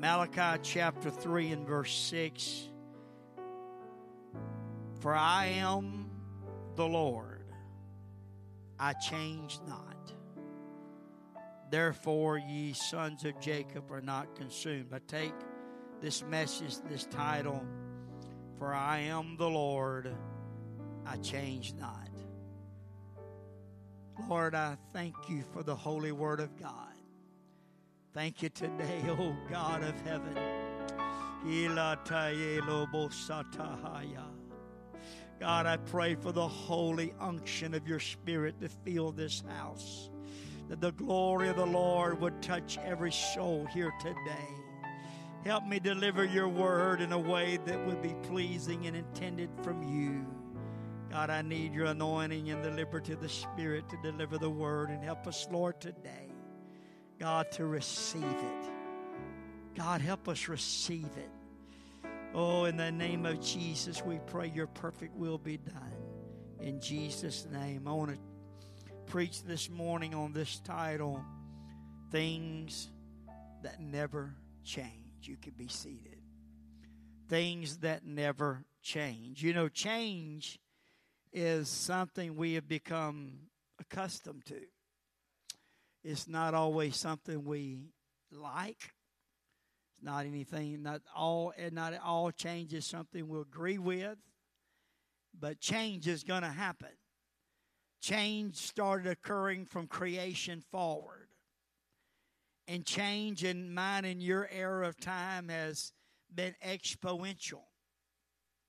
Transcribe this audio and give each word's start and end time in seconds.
Malachi 0.00 0.60
chapter 0.62 1.10
3 1.10 1.52
and 1.52 1.66
verse 1.66 1.92
6. 1.92 2.68
For 5.00 5.12
I 5.12 5.46
am 5.46 6.08
the 6.76 6.86
Lord, 6.86 7.44
I 8.78 8.92
change 8.92 9.58
not. 9.66 10.12
Therefore, 11.70 12.38
ye 12.38 12.72
sons 12.72 13.24
of 13.24 13.40
Jacob 13.40 13.90
are 13.90 14.00
not 14.00 14.36
consumed. 14.36 14.92
I 14.92 15.00
take 15.06 15.34
this 16.00 16.22
message, 16.22 16.76
this 16.88 17.04
title, 17.04 17.64
For 18.56 18.72
I 18.72 19.00
am 19.00 19.36
the 19.36 19.48
Lord, 19.48 20.14
I 21.04 21.16
change 21.16 21.74
not. 21.74 22.08
Lord, 24.28 24.54
I 24.54 24.76
thank 24.92 25.14
you 25.28 25.42
for 25.52 25.62
the 25.62 25.76
holy 25.76 26.12
word 26.12 26.40
of 26.40 26.56
God. 26.56 26.97
Thank 28.14 28.42
you 28.42 28.48
today, 28.48 29.02
oh 29.06 29.36
God 29.50 29.82
of 29.82 30.00
heaven. 30.00 30.34
God, 35.38 35.66
I 35.66 35.76
pray 35.76 36.14
for 36.14 36.32
the 36.32 36.48
holy 36.48 37.12
unction 37.20 37.74
of 37.74 37.86
your 37.86 38.00
spirit 38.00 38.60
to 38.60 38.68
fill 38.68 39.12
this 39.12 39.42
house. 39.46 40.08
That 40.68 40.80
the 40.80 40.92
glory 40.92 41.48
of 41.48 41.56
the 41.56 41.66
Lord 41.66 42.20
would 42.20 42.40
touch 42.42 42.78
every 42.78 43.12
soul 43.12 43.66
here 43.72 43.92
today. 44.00 44.48
Help 45.44 45.66
me 45.66 45.78
deliver 45.78 46.24
your 46.24 46.48
word 46.48 47.00
in 47.02 47.12
a 47.12 47.18
way 47.18 47.58
that 47.66 47.86
would 47.86 48.02
be 48.02 48.14
pleasing 48.22 48.86
and 48.86 48.96
intended 48.96 49.50
from 49.62 49.82
you. 49.82 50.26
God, 51.10 51.30
I 51.30 51.42
need 51.42 51.74
your 51.74 51.86
anointing 51.86 52.50
and 52.50 52.64
the 52.64 52.70
liberty 52.70 53.12
of 53.12 53.20
the 53.20 53.28
Spirit 53.28 53.88
to 53.90 53.96
deliver 54.02 54.38
the 54.38 54.50
word 54.50 54.88
and 54.88 55.04
help 55.04 55.26
us, 55.26 55.46
Lord, 55.50 55.80
today. 55.80 56.27
God, 57.18 57.50
to 57.52 57.66
receive 57.66 58.22
it. 58.22 58.70
God, 59.76 60.00
help 60.00 60.28
us 60.28 60.48
receive 60.48 61.08
it. 61.16 61.30
Oh, 62.34 62.64
in 62.64 62.76
the 62.76 62.92
name 62.92 63.26
of 63.26 63.40
Jesus, 63.40 64.04
we 64.04 64.20
pray 64.26 64.52
your 64.54 64.66
perfect 64.68 65.16
will 65.16 65.38
be 65.38 65.56
done. 65.56 65.92
In 66.60 66.80
Jesus' 66.80 67.46
name. 67.50 67.88
I 67.88 67.92
want 67.92 68.10
to 68.10 68.18
preach 69.06 69.42
this 69.42 69.70
morning 69.70 70.14
on 70.14 70.32
this 70.32 70.60
title 70.60 71.24
Things 72.12 72.88
That 73.62 73.80
Never 73.80 74.34
Change. 74.64 74.92
You 75.22 75.36
can 75.36 75.54
be 75.56 75.68
seated. 75.68 76.18
Things 77.28 77.78
that 77.78 78.04
never 78.04 78.64
change. 78.82 79.42
You 79.42 79.54
know, 79.54 79.68
change 79.68 80.58
is 81.32 81.68
something 81.68 82.36
we 82.36 82.54
have 82.54 82.68
become 82.68 83.32
accustomed 83.80 84.44
to. 84.46 84.60
It's 86.04 86.28
not 86.28 86.54
always 86.54 86.96
something 86.96 87.44
we 87.44 87.78
like. 88.30 88.92
It's 89.94 90.02
not 90.02 90.26
anything, 90.26 90.82
not 90.82 91.02
all, 91.14 91.52
not 91.72 91.94
all 92.04 92.30
change 92.30 92.72
is 92.72 92.86
something 92.86 93.28
we'll 93.28 93.42
agree 93.42 93.78
with, 93.78 94.18
but 95.38 95.60
change 95.60 96.06
is 96.06 96.22
going 96.22 96.42
to 96.42 96.48
happen. 96.48 96.88
Change 98.00 98.56
started 98.56 99.10
occurring 99.10 99.66
from 99.66 99.88
creation 99.88 100.62
forward. 100.70 101.28
And 102.68 102.84
change 102.84 103.44
in 103.44 103.74
mine 103.74 104.04
and 104.04 104.22
your 104.22 104.48
era 104.52 104.86
of 104.86 105.00
time 105.00 105.48
has 105.48 105.92
been 106.32 106.54
exponential. 106.64 107.62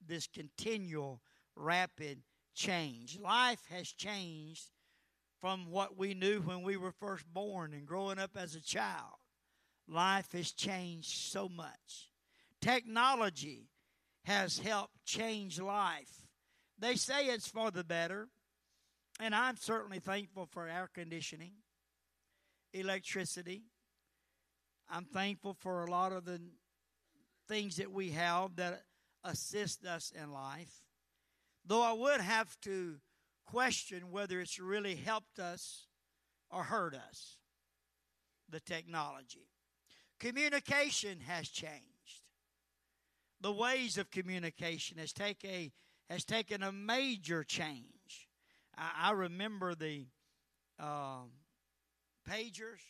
This 0.05 0.25
continual, 0.25 1.21
rapid 1.55 2.21
change. 2.55 3.19
Life 3.19 3.61
has 3.69 3.89
changed 3.89 4.69
from 5.41 5.71
what 5.71 5.97
we 5.97 6.13
knew 6.13 6.41
when 6.41 6.63
we 6.63 6.77
were 6.77 6.91
first 6.91 7.25
born 7.33 7.73
and 7.73 7.85
growing 7.85 8.19
up 8.19 8.31
as 8.35 8.55
a 8.55 8.61
child. 8.61 9.15
Life 9.87 10.31
has 10.33 10.51
changed 10.51 11.09
so 11.09 11.49
much. 11.49 12.11
Technology 12.61 13.69
has 14.25 14.59
helped 14.59 14.93
change 15.05 15.59
life. 15.59 16.27
They 16.77 16.95
say 16.95 17.25
it's 17.25 17.47
for 17.47 17.71
the 17.71 17.83
better, 17.83 18.27
and 19.19 19.33
I'm 19.33 19.57
certainly 19.57 19.99
thankful 19.99 20.45
for 20.45 20.67
air 20.67 20.89
conditioning, 20.93 21.53
electricity. 22.73 23.63
I'm 24.89 25.05
thankful 25.05 25.55
for 25.59 25.83
a 25.83 25.91
lot 25.91 26.11
of 26.11 26.25
the 26.25 26.39
things 27.47 27.77
that 27.77 27.91
we 27.91 28.11
have 28.11 28.55
that 28.57 28.83
assist 29.23 29.85
us 29.85 30.11
in 30.21 30.31
life. 30.31 30.83
Though 31.65 31.81
I 31.81 31.93
would 31.93 32.21
have 32.21 32.59
to 32.61 32.95
question 33.51 34.11
whether 34.11 34.39
it's 34.39 34.59
really 34.59 34.95
helped 34.95 35.39
us 35.39 35.87
or 36.51 36.63
hurt 36.63 36.93
us, 36.93 37.37
the 38.49 38.59
technology. 38.59 39.47
Communication 40.19 41.19
has 41.21 41.49
changed. 41.49 41.83
The 43.41 43.51
ways 43.51 43.97
of 43.97 44.11
communication 44.11 44.97
has, 44.97 45.13
take 45.13 45.43
a, 45.45 45.71
has 46.09 46.25
taken 46.25 46.61
a 46.61 46.71
major 46.71 47.43
change. 47.43 48.27
I, 48.77 49.09
I 49.09 49.11
remember 49.11 49.75
the 49.75 50.05
um, 50.79 51.31
pagers. 52.29 52.83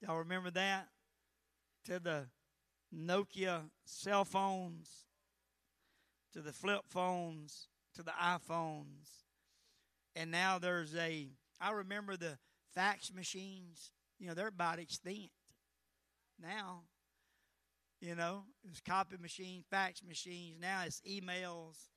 Y'all 0.00 0.18
remember 0.18 0.50
that? 0.52 0.88
To 1.86 1.98
the 1.98 2.26
Nokia 2.94 3.62
cell 3.84 4.24
phones 4.24 5.05
to 6.32 6.40
the 6.40 6.52
flip 6.52 6.82
phones 6.88 7.68
to 7.96 8.02
the 8.02 8.12
iPhones. 8.12 9.24
And 10.14 10.30
now 10.30 10.58
there's 10.58 10.94
a, 10.94 11.28
I 11.60 11.72
remember 11.72 12.16
the 12.16 12.38
fax 12.74 13.12
machines, 13.12 13.90
you 14.18 14.28
know, 14.28 14.34
they're 14.34 14.48
about 14.48 14.78
extinct 14.78 15.30
now. 16.40 16.82
You 18.00 18.14
know, 18.14 18.44
it 18.64 18.68
was 18.68 18.80
copy 18.80 19.16
machine, 19.20 19.64
fax 19.70 20.02
machines. 20.06 20.58
Now 20.60 20.82
it's 20.86 21.00
emails. 21.08 21.88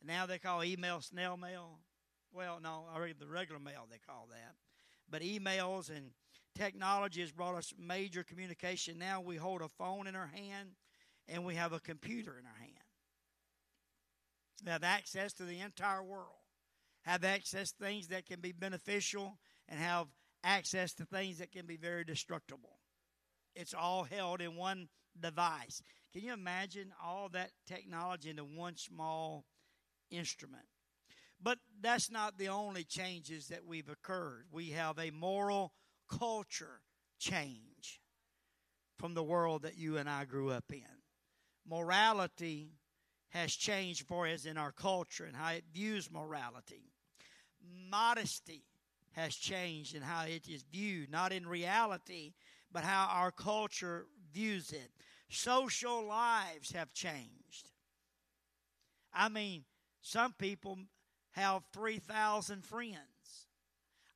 And 0.00 0.08
now 0.08 0.26
they 0.26 0.38
call 0.38 0.64
email 0.64 1.00
snail 1.00 1.36
mail. 1.36 1.78
Well, 2.32 2.58
no, 2.62 2.84
already 2.94 3.12
the 3.12 3.26
regular 3.26 3.60
mail 3.60 3.86
they 3.90 3.98
call 3.98 4.28
that. 4.30 4.54
But 5.08 5.22
emails 5.22 5.90
and 5.90 6.10
technology 6.54 7.20
has 7.20 7.32
brought 7.32 7.54
us 7.54 7.72
major 7.78 8.24
communication. 8.24 8.98
Now 8.98 9.20
we 9.20 9.36
hold 9.36 9.60
a 9.60 9.68
phone 9.68 10.06
in 10.06 10.16
our 10.16 10.26
hand 10.26 10.70
and 11.28 11.44
we 11.44 11.54
have 11.54 11.72
a 11.72 11.80
computer 11.80 12.36
in 12.38 12.46
our 12.46 12.58
hand 12.58 12.65
have 14.66 14.84
access 14.84 15.32
to 15.34 15.44
the 15.44 15.60
entire 15.60 16.02
world, 16.02 16.42
have 17.02 17.24
access 17.24 17.72
to 17.72 17.84
things 17.84 18.08
that 18.08 18.26
can 18.26 18.40
be 18.40 18.52
beneficial, 18.52 19.38
and 19.68 19.80
have 19.80 20.06
access 20.44 20.92
to 20.94 21.04
things 21.04 21.38
that 21.38 21.52
can 21.52 21.66
be 21.66 21.76
very 21.76 22.04
destructible. 22.04 22.78
It's 23.54 23.74
all 23.74 24.04
held 24.04 24.40
in 24.40 24.56
one 24.56 24.88
device. 25.18 25.82
Can 26.12 26.22
you 26.22 26.32
imagine 26.32 26.92
all 27.02 27.28
that 27.30 27.50
technology 27.66 28.30
into 28.30 28.44
one 28.44 28.76
small 28.76 29.44
instrument? 30.10 30.66
But 31.42 31.58
that's 31.80 32.10
not 32.10 32.38
the 32.38 32.48
only 32.48 32.84
changes 32.84 33.48
that 33.48 33.66
we've 33.66 33.88
occurred. 33.88 34.46
We 34.50 34.70
have 34.70 34.98
a 34.98 35.10
moral 35.10 35.72
culture 36.08 36.80
change 37.18 38.00
from 38.98 39.14
the 39.14 39.22
world 39.22 39.62
that 39.62 39.76
you 39.76 39.98
and 39.98 40.08
I 40.08 40.24
grew 40.24 40.50
up 40.50 40.64
in. 40.70 40.84
Morality 41.68 42.72
has 43.36 43.52
changed 43.52 44.06
for 44.06 44.26
us 44.26 44.46
in 44.46 44.56
our 44.56 44.72
culture 44.72 45.24
and 45.24 45.36
how 45.36 45.52
it 45.52 45.64
views 45.72 46.10
morality. 46.10 46.90
Modesty 47.90 48.64
has 49.12 49.34
changed 49.34 49.94
in 49.94 50.02
how 50.02 50.24
it 50.24 50.48
is 50.48 50.62
viewed, 50.62 51.10
not 51.10 51.32
in 51.32 51.46
reality, 51.46 52.32
but 52.72 52.82
how 52.82 53.08
our 53.10 53.30
culture 53.30 54.06
views 54.32 54.72
it. 54.72 54.90
Social 55.28 56.06
lives 56.06 56.72
have 56.72 56.92
changed. 56.92 57.70
I 59.12 59.28
mean, 59.28 59.64
some 60.00 60.32
people 60.32 60.78
have 61.32 61.62
3,000 61.72 62.64
friends. 62.64 62.96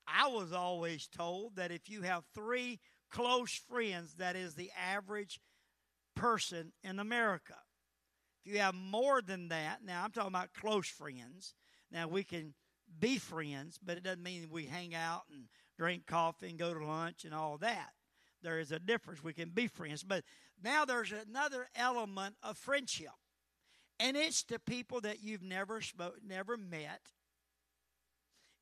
I 0.06 0.28
was 0.28 0.52
always 0.52 1.06
told 1.06 1.56
that 1.56 1.70
if 1.70 1.88
you 1.88 2.02
have 2.02 2.24
three 2.34 2.80
close 3.10 3.52
friends, 3.52 4.14
that 4.14 4.36
is 4.36 4.54
the 4.54 4.70
average 4.78 5.40
person 6.14 6.72
in 6.82 6.98
America. 6.98 7.56
If 8.44 8.52
you 8.52 8.58
have 8.58 8.74
more 8.74 9.20
than 9.20 9.48
that, 9.48 9.84
now 9.84 10.02
I'm 10.04 10.10
talking 10.10 10.28
about 10.28 10.54
close 10.54 10.88
friends. 10.88 11.54
Now 11.92 12.08
we 12.08 12.24
can 12.24 12.54
be 12.98 13.18
friends, 13.18 13.78
but 13.82 13.96
it 13.96 14.02
doesn't 14.02 14.22
mean 14.22 14.48
we 14.50 14.66
hang 14.66 14.94
out 14.94 15.22
and 15.32 15.44
drink 15.76 16.06
coffee 16.06 16.48
and 16.48 16.58
go 16.58 16.72
to 16.72 16.84
lunch 16.84 17.24
and 17.24 17.34
all 17.34 17.58
that. 17.58 17.90
There 18.42 18.58
is 18.58 18.72
a 18.72 18.78
difference. 18.78 19.22
We 19.22 19.32
can 19.32 19.50
be 19.50 19.66
friends. 19.66 20.02
But 20.02 20.24
now 20.62 20.84
there's 20.84 21.12
another 21.12 21.68
element 21.74 22.36
of 22.42 22.56
friendship. 22.56 23.10
And 23.98 24.16
it's 24.16 24.42
to 24.44 24.58
people 24.58 25.02
that 25.02 25.22
you've 25.22 25.42
never 25.42 25.82
spoke, 25.82 26.16
never 26.26 26.56
met. 26.56 27.00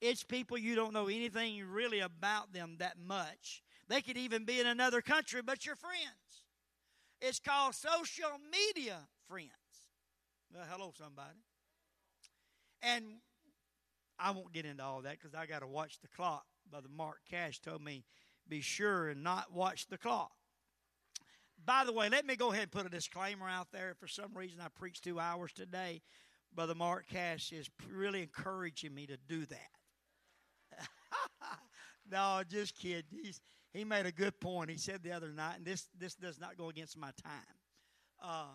It's 0.01 0.25
people 0.25 0.59
you 0.59 0.75
don't 0.75 0.93
know 0.93 1.07
anything 1.07 1.65
really 1.65 2.01
about 2.01 2.53
them 2.53 2.77
that 2.79 2.97
much. 2.99 3.63
They 3.89 4.01
could 4.01 4.17
even 4.17 4.45
be 4.45 4.61
in 4.61 4.67
another 4.67 5.01
country, 5.01 5.43
but 5.43 5.65
you're 5.65 5.77
friends. 5.77 6.45
It's 7.21 7.41
called 7.41 7.75
social 7.75 8.39
media 8.51 8.99
friends. 9.29 9.68
Well, 10.53 10.65
hello, 10.71 10.93
somebody. 10.97 11.39
And 12.83 13.05
I 14.19 14.31
won't 14.31 14.53
get 14.53 14.65
into 14.65 14.83
all 14.83 15.03
that 15.03 15.19
because 15.21 15.35
I 15.35 15.47
got 15.47 15.61
to 15.61 15.67
watch 15.67 16.00
the 16.00 16.09
clock. 16.09 16.45
Brother 16.71 16.89
Mark 16.95 17.19
Cash 17.31 17.61
told 17.61 17.83
me 17.83 18.05
be 18.49 18.61
sure 18.61 19.09
and 19.09 19.23
not 19.23 19.53
watch 19.53 19.87
the 19.89 19.99
clock. 19.99 20.33
By 21.65 21.85
the 21.85 21.93
way, 21.93 22.09
let 22.09 22.25
me 22.25 22.35
go 22.37 22.50
ahead 22.50 22.62
and 22.65 22.73
put 22.73 22.87
a 22.87 22.89
disclaimer 22.89 23.49
out 23.49 23.69
there. 23.73 23.95
For 23.99 24.06
some 24.06 24.33
reason, 24.35 24.61
I 24.61 24.69
preached 24.69 25.05
two 25.05 25.21
hours 25.21 25.53
today. 25.53 26.00
Brother 26.55 26.75
Mark 26.75 27.06
Cash 27.09 27.53
is 27.53 27.69
really 27.91 28.23
encouraging 28.23 28.95
me 28.95 29.06
to 29.06 29.19
do 29.29 29.45
that. 29.47 30.79
no, 32.11 32.43
just 32.49 32.75
kidding. 32.75 33.03
He's, 33.11 33.41
he 33.73 33.85
made 33.85 34.06
a 34.06 34.12
good 34.12 34.41
point. 34.41 34.71
He 34.71 34.79
said 34.79 35.03
the 35.03 35.12
other 35.12 35.31
night, 35.31 35.56
and 35.59 35.67
this, 35.67 35.89
this 35.99 36.15
does 36.15 36.41
not 36.41 36.56
go 36.56 36.71
against 36.71 36.97
my 36.97 37.11
time. 37.23 37.55
Uh, 38.23 38.55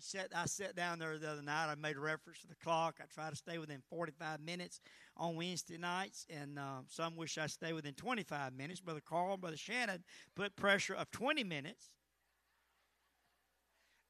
said, 0.00 0.28
I 0.34 0.46
sat 0.46 0.76
down 0.76 0.98
there 0.98 1.18
the 1.18 1.30
other 1.30 1.42
night. 1.42 1.70
I 1.70 1.74
made 1.74 1.96
a 1.96 2.00
reference 2.00 2.40
to 2.40 2.46
the 2.46 2.54
clock. 2.56 2.96
I 3.00 3.04
try 3.12 3.30
to 3.30 3.36
stay 3.36 3.58
within 3.58 3.82
45 3.90 4.40
minutes 4.40 4.80
on 5.16 5.36
Wednesday 5.36 5.78
nights, 5.78 6.26
and 6.30 6.58
uh, 6.58 6.80
some 6.88 7.16
wish 7.16 7.38
I 7.38 7.46
stay 7.46 7.72
within 7.72 7.94
25 7.94 8.54
minutes. 8.54 8.80
Brother 8.80 9.02
Carl 9.04 9.32
and 9.32 9.40
Brother 9.40 9.56
Shannon 9.56 10.04
put 10.34 10.56
pressure 10.56 10.94
of 10.94 11.10
20 11.10 11.44
minutes. 11.44 11.90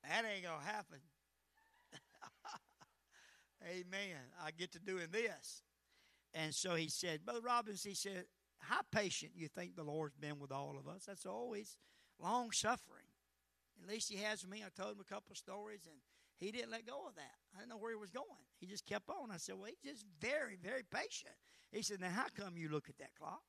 That 0.02 0.24
ain't 0.24 0.44
going 0.44 0.60
to 0.60 0.66
happen. 0.66 0.98
Amen. 3.64 4.18
I 4.44 4.50
get 4.50 4.72
to 4.72 4.78
doing 4.78 5.08
this. 5.10 5.62
And 6.34 6.54
so 6.54 6.74
he 6.74 6.88
said, 6.88 7.24
Brother 7.24 7.40
Robbins, 7.40 7.82
he 7.82 7.94
said, 7.94 8.26
how 8.58 8.80
patient 8.90 9.32
you 9.34 9.48
think 9.48 9.76
the 9.76 9.82
Lord's 9.82 10.16
been 10.16 10.38
with 10.38 10.52
all 10.52 10.76
of 10.78 10.86
us? 10.88 11.04
That's 11.06 11.26
always 11.26 11.76
long 12.20 12.52
suffering. 12.52 13.06
At 13.82 13.88
least 13.88 14.10
he 14.10 14.18
has 14.18 14.42
with 14.42 14.50
me. 14.50 14.62
I 14.64 14.70
told 14.80 14.94
him 14.94 15.00
a 15.00 15.12
couple 15.14 15.34
stories, 15.34 15.86
and 15.86 15.96
he 16.38 16.50
didn't 16.50 16.70
let 16.70 16.86
go 16.86 17.06
of 17.06 17.14
that. 17.16 17.34
I 17.54 17.58
didn't 17.58 17.70
know 17.70 17.78
where 17.78 17.92
he 17.92 17.96
was 17.96 18.10
going. 18.10 18.26
He 18.58 18.66
just 18.66 18.86
kept 18.86 19.08
on. 19.10 19.30
I 19.30 19.36
said, 19.36 19.56
Well, 19.58 19.70
he's 19.82 19.92
just 19.92 20.06
very, 20.20 20.56
very 20.62 20.82
patient. 20.82 21.34
He 21.72 21.82
said, 21.82 22.00
Now, 22.00 22.10
how 22.10 22.26
come 22.34 22.56
you 22.56 22.68
look 22.68 22.88
at 22.88 22.98
that 22.98 23.14
clock? 23.18 23.42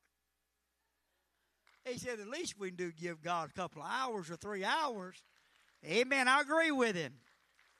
He 1.84 1.98
said, 1.98 2.20
At 2.20 2.28
least 2.28 2.58
we 2.58 2.68
can 2.68 2.76
do 2.76 2.92
give 2.92 3.22
God 3.22 3.50
a 3.50 3.58
couple 3.60 3.82
of 3.82 3.88
hours 3.90 4.30
or 4.30 4.36
three 4.36 4.64
hours. 4.64 5.22
Amen. 5.84 6.28
I 6.28 6.40
agree 6.40 6.70
with 6.70 6.96
him. 6.96 7.14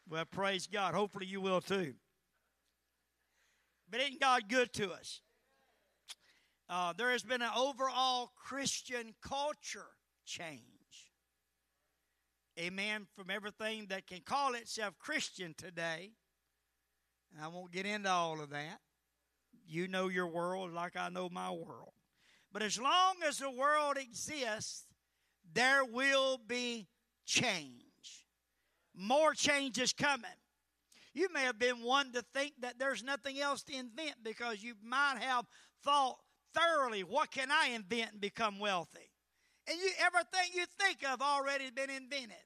Well, 0.08 0.24
praise 0.24 0.66
God. 0.66 0.94
Hopefully 0.94 1.26
you 1.26 1.40
will 1.40 1.60
too. 1.60 1.94
But 3.90 4.00
isn't 4.00 4.20
God 4.20 4.48
good 4.48 4.72
to 4.74 4.92
us? 4.92 5.20
Uh, 6.68 6.92
there 6.96 7.10
has 7.10 7.22
been 7.22 7.42
an 7.42 7.50
overall 7.56 8.30
Christian 8.36 9.14
culture 9.22 9.86
change. 10.26 10.77
Amen. 12.58 13.06
From 13.14 13.30
everything 13.30 13.86
that 13.90 14.06
can 14.06 14.20
call 14.24 14.54
itself 14.54 14.94
Christian 14.98 15.54
today. 15.56 16.10
And 17.32 17.44
I 17.44 17.48
won't 17.48 17.70
get 17.70 17.86
into 17.86 18.10
all 18.10 18.40
of 18.40 18.50
that. 18.50 18.80
You 19.66 19.86
know 19.86 20.08
your 20.08 20.26
world 20.26 20.72
like 20.72 20.96
I 20.96 21.08
know 21.08 21.28
my 21.28 21.50
world. 21.50 21.92
But 22.52 22.62
as 22.62 22.80
long 22.80 23.16
as 23.26 23.38
the 23.38 23.50
world 23.50 23.96
exists, 23.98 24.86
there 25.52 25.84
will 25.84 26.40
be 26.46 26.88
change. 27.26 28.24
More 28.94 29.34
change 29.34 29.78
is 29.78 29.92
coming. 29.92 30.30
You 31.14 31.28
may 31.32 31.42
have 31.42 31.58
been 31.58 31.82
one 31.82 32.12
to 32.12 32.24
think 32.34 32.54
that 32.60 32.78
there's 32.78 33.04
nothing 33.04 33.38
else 33.38 33.62
to 33.64 33.74
invent 33.74 34.16
because 34.22 34.62
you 34.62 34.74
might 34.82 35.16
have 35.20 35.44
thought 35.84 36.16
thoroughly, 36.54 37.02
what 37.02 37.30
can 37.30 37.50
I 37.50 37.68
invent 37.74 38.12
and 38.12 38.20
become 38.20 38.58
wealthy? 38.58 39.10
And 39.68 39.78
you, 39.78 39.90
everything 40.00 40.50
you 40.54 40.64
think 40.80 40.98
of 41.08 41.20
already 41.20 41.70
been 41.70 41.90
invented. 41.90 42.36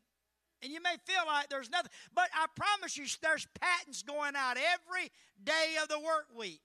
And 0.62 0.70
you 0.70 0.80
may 0.80 0.94
feel 1.04 1.22
like 1.26 1.48
there's 1.48 1.70
nothing, 1.70 1.90
but 2.14 2.28
I 2.34 2.46
promise 2.54 2.96
you, 2.96 3.04
there's 3.20 3.48
patents 3.60 4.02
going 4.02 4.36
out 4.36 4.56
every 4.56 5.10
day 5.42 5.74
of 5.82 5.88
the 5.88 5.98
work 5.98 6.26
week. 6.38 6.62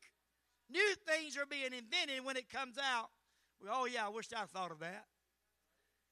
New 0.69 0.93
things 1.07 1.35
are 1.35 1.47
being 1.47 1.73
invented 1.73 2.23
when 2.23 2.37
it 2.37 2.49
comes 2.49 2.77
out. 2.77 3.09
Oh, 3.69 3.85
yeah, 3.85 4.05
I 4.05 4.09
wish 4.09 4.27
I 4.35 4.45
thought 4.45 4.71
of 4.71 4.79
that. 4.79 5.05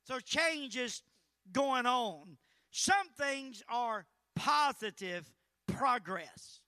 So 0.07 0.19
change 0.19 0.77
is 0.77 1.03
going 1.51 1.85
on. 1.85 2.37
Some 2.71 3.09
things 3.17 3.63
are 3.69 4.05
positive 4.35 5.31
progress, 5.67 6.61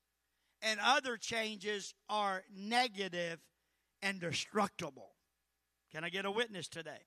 and 0.61 0.79
other 0.83 1.17
changes 1.17 1.93
are 2.09 2.43
negative 2.55 3.39
and 4.01 4.19
destructible. 4.19 5.15
Can 5.91 6.03
I 6.03 6.09
get 6.09 6.25
a 6.25 6.31
witness 6.31 6.67
today? 6.67 7.05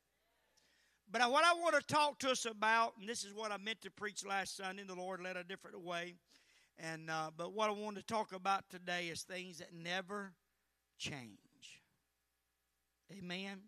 But 1.13 1.29
what 1.31 1.45
I 1.45 1.55
want 1.55 1.75
to 1.75 1.83
talk 1.93 2.21
to 2.21 2.31
us 2.31 2.45
about, 2.47 2.93
and 3.01 3.09
this 3.09 3.25
is 3.25 3.35
what 3.35 3.51
I 3.51 3.57
meant 3.57 3.83
to 3.83 3.91
preach 3.91 4.25
last 4.25 4.57
Sunday, 4.57 4.85
the 4.85 4.95
Lord 4.95 5.21
led 5.21 5.37
a 5.37 5.43
different 5.43 5.81
way. 5.81 6.15
And 6.79 7.11
uh, 7.11 7.31
but 7.37 7.53
what 7.53 7.69
I 7.69 7.73
want 7.73 7.97
to 7.97 8.03
talk 8.03 8.33
about 8.33 8.71
today 8.71 9.09
is 9.09 9.23
things 9.23 9.59
that 9.59 9.75
never 9.75 10.33
change. 10.99 11.39
Amen. 13.13 13.59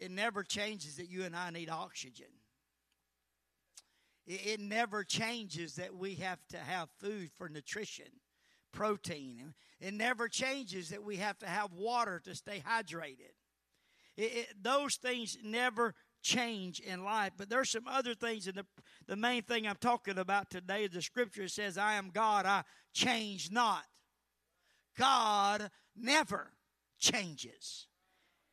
It 0.00 0.10
never 0.10 0.42
changes 0.42 0.96
that 0.96 1.08
you 1.08 1.22
and 1.24 1.36
I 1.36 1.50
need 1.50 1.70
oxygen. 1.70 2.26
It, 4.26 4.46
it 4.46 4.60
never 4.60 5.04
changes 5.04 5.76
that 5.76 5.94
we 5.94 6.16
have 6.16 6.40
to 6.50 6.58
have 6.58 6.88
food 6.98 7.30
for 7.36 7.48
nutrition, 7.48 8.08
protein. 8.72 9.54
It 9.80 9.94
never 9.94 10.28
changes 10.28 10.88
that 10.88 11.04
we 11.04 11.16
have 11.16 11.38
to 11.38 11.46
have 11.46 11.72
water 11.72 12.20
to 12.24 12.34
stay 12.34 12.60
hydrated. 12.66 13.34
It, 14.16 14.22
it, 14.36 14.46
those 14.62 14.96
things 14.96 15.38
never 15.44 15.94
change 16.22 16.80
in 16.80 17.04
life. 17.04 17.32
But 17.36 17.48
there's 17.48 17.70
some 17.70 17.86
other 17.86 18.14
things, 18.14 18.46
and 18.46 18.56
the, 18.56 18.66
the 19.06 19.16
main 19.16 19.42
thing 19.42 19.66
I'm 19.66 19.76
talking 19.76 20.18
about 20.18 20.50
today 20.50 20.84
is 20.84 20.90
the 20.90 21.02
scripture 21.02 21.48
says, 21.48 21.78
I 21.78 21.94
am 21.94 22.10
God, 22.10 22.46
I 22.46 22.64
change 22.92 23.50
not. 23.50 23.84
God 24.98 25.70
never 25.96 26.52
changes. 26.98 27.86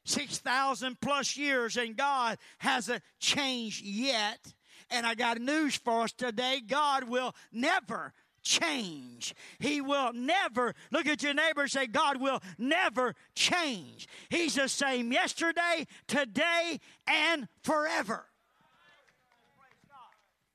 6,000 0.05 0.99
plus 1.01 1.35
years, 1.35 1.75
and 1.75 1.97
God 1.97 2.37
hasn't 2.59 3.03
changed 3.19 3.83
yet. 3.83 4.53
And 4.89 5.05
I 5.05 5.15
got 5.15 5.39
news 5.39 5.75
for 5.75 6.03
us 6.03 6.13
today 6.13 6.61
God 6.65 7.09
will 7.09 7.35
never 7.51 8.13
change. 8.47 9.35
He 9.59 9.81
will 9.81 10.13
never, 10.13 10.73
look 10.91 11.05
at 11.05 11.21
your 11.21 11.33
neighbor 11.33 11.61
and 11.61 11.71
say, 11.71 11.85
God 11.85 12.19
will 12.19 12.41
never 12.57 13.13
change. 13.35 14.07
He's 14.29 14.55
the 14.55 14.69
same 14.69 15.11
yesterday, 15.11 15.85
today, 16.07 16.79
and 17.07 17.47
forever. 17.63 18.25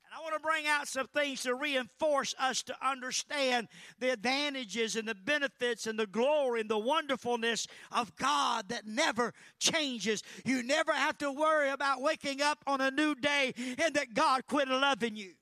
And 0.04 0.18
I 0.18 0.22
want 0.22 0.34
to 0.34 0.40
bring 0.40 0.66
out 0.66 0.88
some 0.88 1.06
things 1.08 1.42
to 1.42 1.54
reinforce 1.54 2.34
us 2.38 2.62
to 2.64 2.74
understand 2.86 3.68
the 3.98 4.12
advantages 4.12 4.96
and 4.96 5.06
the 5.06 5.14
benefits 5.14 5.86
and 5.86 5.98
the 5.98 6.06
glory 6.06 6.60
and 6.60 6.70
the 6.70 6.78
wonderfulness 6.78 7.66
of 7.90 8.14
God 8.16 8.68
that 8.68 8.86
never 8.86 9.32
changes. 9.58 10.22
You 10.44 10.62
never 10.62 10.92
have 10.92 11.18
to 11.18 11.30
worry 11.30 11.70
about 11.70 12.02
waking 12.02 12.40
up 12.40 12.58
on 12.66 12.80
a 12.80 12.90
new 12.90 13.14
day 13.14 13.54
and 13.56 13.94
that 13.94 14.14
God 14.14 14.46
quit 14.46 14.68
loving 14.68 15.16
you. 15.16 15.32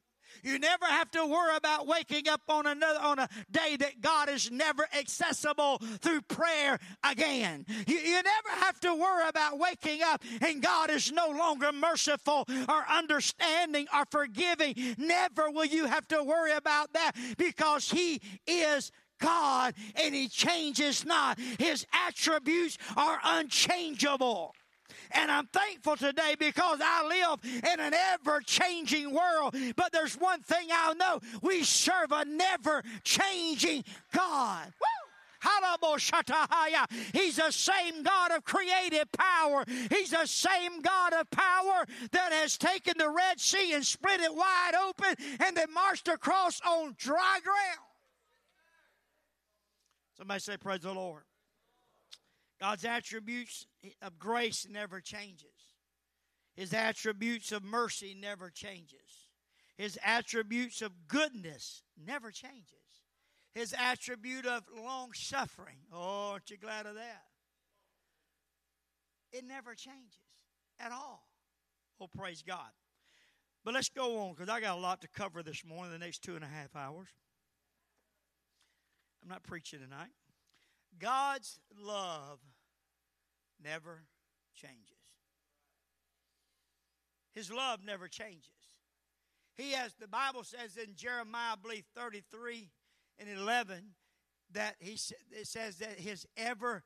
You 0.43 0.59
never 0.59 0.87
have 0.87 1.11
to 1.13 1.27
worry 1.27 1.57
about 1.57 1.87
waking 1.87 2.29
up 2.29 2.43
on 2.49 2.67
another 2.67 3.01
on 3.01 3.19
a 3.19 3.29
day 3.51 3.77
that 3.77 4.01
God 4.01 4.29
is 4.29 4.51
never 4.51 4.87
accessible 4.97 5.79
through 6.01 6.23
prayer 6.23 6.79
again. 7.05 7.67
You, 7.87 7.97
you 7.99 8.15
never 8.15 8.49
have 8.61 8.81
to 8.81 8.95
worry 8.95 9.29
about 9.29 9.59
waking 9.59 10.03
up 10.03 10.23
and 10.41 10.63
God 10.63 10.91
is 10.91 11.13
no 11.13 11.29
longer 11.29 11.73
merciful 11.73 12.47
or 12.69 12.85
understanding 12.89 13.87
or 13.95 14.05
forgiving. 14.11 14.75
Never 14.99 15.51
will 15.51 15.65
you 15.65 15.87
have 15.87 16.07
to 16.09 16.23
worry 16.23 16.53
about 16.53 16.93
that 16.93 17.13
because 17.37 17.91
He 17.91 18.21
is 18.47 18.93
God 19.21 19.75
and 19.97 20.15
He 20.15 20.29
changes 20.29 21.05
not. 21.05 21.39
His 21.59 21.87
attributes 21.93 22.79
are 22.97 23.21
unchangeable. 23.23 24.55
And 25.13 25.31
I'm 25.31 25.47
thankful 25.47 25.97
today 25.97 26.35
because 26.39 26.81
I 26.83 27.07
live 27.07 27.63
in 27.65 27.81
an 27.81 27.95
ever 27.95 28.41
changing 28.41 29.13
world. 29.13 29.55
But 29.77 29.93
there's 29.93 30.15
one 30.15 30.43
thing 30.43 30.69
I 30.73 30.95
know 30.95 31.21
we 31.43 31.65
serve 31.65 32.13
a 32.13 32.25
never 32.25 32.83
changing 33.05 33.85
God. 34.13 34.67
Woo! 34.67 35.11
He's 37.13 37.37
the 37.37 37.51
same 37.51 38.03
God 38.03 38.31
of 38.33 38.45
creative 38.45 39.11
power. 39.13 39.65
He's 39.91 40.11
the 40.11 40.27
same 40.27 40.83
God 40.83 41.15
of 41.15 41.31
power 41.31 41.87
that 42.13 42.33
has 42.33 42.59
taken 42.59 42.95
the 42.99 43.09
Red 43.09 43.41
Sea 43.41 43.73
and 43.73 43.85
split 43.85 44.21
it 44.21 44.35
wide 44.35 44.73
open 44.75 45.15
and 45.45 45.57
then 45.57 45.73
marched 45.73 46.09
across 46.09 46.61
on 46.61 46.95
dry 46.99 47.39
ground. 47.43 47.87
Somebody 50.17 50.41
say, 50.41 50.57
Praise 50.59 50.81
the 50.81 50.93
Lord. 50.93 51.23
God's 52.61 52.85
attributes 52.85 53.67
of 54.03 54.19
grace 54.19 54.67
never 54.69 55.01
changes. 55.01 55.47
His 56.55 56.75
attributes 56.75 57.53
of 57.53 57.63
mercy 57.63 58.17
never 58.19 58.51
changes. 58.51 59.29
His 59.77 59.99
attributes 60.05 60.83
of 60.83 60.93
goodness 61.09 61.83
never 61.97 62.31
changes. 62.31 62.75
His 63.55 63.75
attribute 63.77 64.47
of 64.47 64.65
long 64.77 65.13
suffering. 65.15 65.79
Oh, 65.93 66.33
aren't 66.33 66.51
you 66.51 66.59
glad 66.59 66.87
of 66.87 66.97
that? 66.97 67.23
It 69.33 69.45
never 69.45 69.75
changes 69.75 70.27
at 70.79 70.93
all. 70.93 71.27
Oh, 72.01 72.09
praise 72.09 72.43
God. 72.43 72.71
But 73.65 73.75
let's 73.75 73.89
go 73.89 74.21
on 74.21 74.35
because 74.35 74.49
I 74.49 74.61
got 74.61 74.77
a 74.77 74.81
lot 74.81 75.01
to 75.03 75.09
cover 75.09 75.43
this 75.43 75.65
morning, 75.65 75.93
the 75.93 75.99
next 75.99 76.23
two 76.23 76.35
and 76.35 76.45
a 76.45 76.49
half 76.49 76.75
hours. 76.75 77.09
I'm 79.23 79.29
not 79.29 79.43
preaching 79.43 79.81
tonight. 79.81 80.13
God's 80.99 81.61
love 81.79 82.41
never 83.63 84.03
changes. 84.55 84.97
His 87.35 87.53
love 87.53 87.81
never 87.85 88.09
changes. 88.09 88.49
He 89.57 89.73
has, 89.73 89.95
the 89.95 90.09
Bible 90.09 90.43
says 90.45 90.77
in 90.77 90.95
Jeremiah, 90.95 91.53
I 91.53 91.57
believe 91.61 91.85
33 91.95 92.71
and 93.19 93.29
11, 93.29 93.83
that 94.53 94.77
he 94.81 94.99
it 95.33 95.47
says 95.47 95.77
that 95.77 95.99
his 95.99 96.27
ever, 96.37 96.83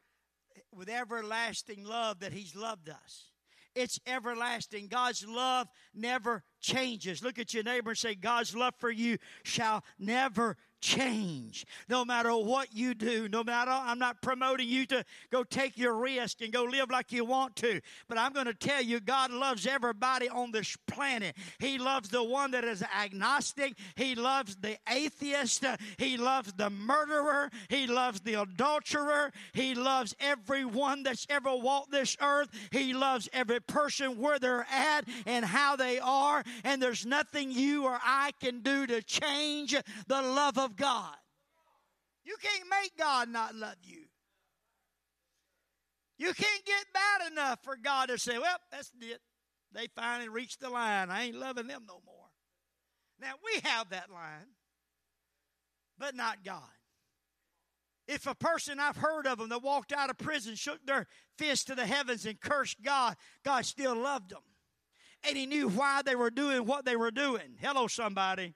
with 0.75 0.88
everlasting 0.88 1.85
love, 1.85 2.21
that 2.21 2.33
he's 2.33 2.54
loved 2.54 2.88
us. 2.88 3.31
It's 3.75 3.99
everlasting. 4.07 4.87
God's 4.88 5.26
love 5.26 5.69
never 5.95 6.45
changes. 6.61 7.23
Look 7.23 7.38
at 7.38 7.52
your 7.54 7.64
neighbor 7.64 7.90
and 7.90 7.99
say, 7.99 8.14
God's 8.14 8.54
love 8.54 8.75
for 8.78 8.90
you 8.90 9.19
shall 9.43 9.83
never 9.99 10.57
change. 10.84 11.66
No 11.88 12.04
matter 12.04 12.30
what 12.36 12.74
you 12.74 12.94
do 12.94 13.26
no 13.28 13.42
matter 13.42 13.70
i'm 13.70 13.98
not 13.98 14.20
promoting 14.20 14.68
you 14.68 14.84
to 14.84 15.02
go 15.30 15.42
take 15.42 15.78
your 15.78 15.94
risk 15.94 16.42
and 16.42 16.52
go 16.52 16.64
live 16.64 16.90
like 16.90 17.10
you 17.10 17.24
want 17.24 17.56
to 17.56 17.80
but 18.08 18.18
i'm 18.18 18.32
going 18.32 18.46
to 18.46 18.54
tell 18.54 18.82
you 18.82 19.00
god 19.00 19.30
loves 19.30 19.66
everybody 19.66 20.28
on 20.28 20.52
this 20.52 20.76
planet. 20.86 21.36
He 21.58 21.78
loves 21.78 22.08
the 22.08 22.22
one 22.22 22.50
that 22.50 22.64
is 22.64 22.82
agnostic. 22.82 23.74
He 23.96 24.14
loves 24.14 24.56
the 24.56 24.76
atheist. 24.88 25.64
He 25.98 26.16
loves 26.16 26.52
the 26.52 26.70
murderer. 26.70 27.50
He 27.68 27.86
loves 27.86 28.20
the 28.20 28.34
adulterer. 28.34 29.32
He 29.52 29.74
loves 29.74 30.14
everyone 30.20 31.02
that's 31.02 31.26
ever 31.30 31.54
walked 31.56 31.92
this 31.92 32.16
earth. 32.20 32.48
He 32.70 32.92
loves 32.92 33.28
every 33.32 33.60
person 33.60 34.18
where 34.18 34.38
they're 34.38 34.66
at 34.70 35.06
and 35.26 35.44
how 35.44 35.76
they 35.76 35.98
are 35.98 36.42
and 36.64 36.82
there's 36.82 37.06
nothing 37.06 37.50
you 37.50 37.84
or 37.84 37.98
i 38.04 38.32
can 38.40 38.60
do 38.60 38.86
to 38.86 39.02
change 39.02 39.74
the 40.06 40.22
love 40.22 40.58
of 40.58 40.74
God. 40.76 41.16
You 42.25 42.37
can't 42.40 42.69
make 42.71 42.97
God 42.97 43.28
not 43.28 43.54
love 43.54 43.76
you. 43.83 44.04
You 46.16 46.33
can't 46.33 46.64
get 46.64 46.85
bad 46.93 47.33
enough 47.33 47.59
for 47.62 47.76
God 47.76 48.09
to 48.09 48.19
say, 48.19 48.38
well, 48.38 48.57
that's 48.71 48.90
it. 49.00 49.21
They 49.73 49.88
finally 49.97 50.28
reached 50.28 50.61
the 50.61 50.71
line. 50.71 51.11
I 51.11 51.25
ain't 51.25 51.37
loving 51.37 51.66
them 51.66 51.85
no 51.88 52.00
more. 52.07 52.14
Now, 53.21 53.33
we 53.45 53.61
have 53.69 53.90
that 53.90 54.11
line, 54.11 54.47
but 55.99 56.14
not 56.14 56.45
God. 56.45 56.62
If 58.07 58.26
a 58.26 58.35
person 58.35 58.78
I've 58.78 58.97
heard 58.97 59.26
of 59.26 59.38
them 59.38 59.49
that 59.49 59.62
walked 59.62 59.93
out 59.93 60.11
of 60.11 60.19
prison, 60.19 60.54
shook 60.54 60.85
their 60.87 61.07
fist 61.38 61.69
to 61.69 61.75
the 61.75 61.87
heavens 61.87 62.26
and 62.26 62.40
cursed 62.40 62.83
God, 62.83 63.16
God 63.45 63.64
still 63.64 63.97
loved 63.97 64.31
them. 64.31 64.43
And 65.26 65.37
He 65.37 65.47
knew 65.47 65.69
why 65.69 66.02
they 66.02 66.14
were 66.14 66.31
doing 66.31 66.66
what 66.66 66.85
they 66.85 66.97
were 66.97 67.11
doing. 67.11 67.57
Hello, 67.61 67.87
somebody. 67.87 68.54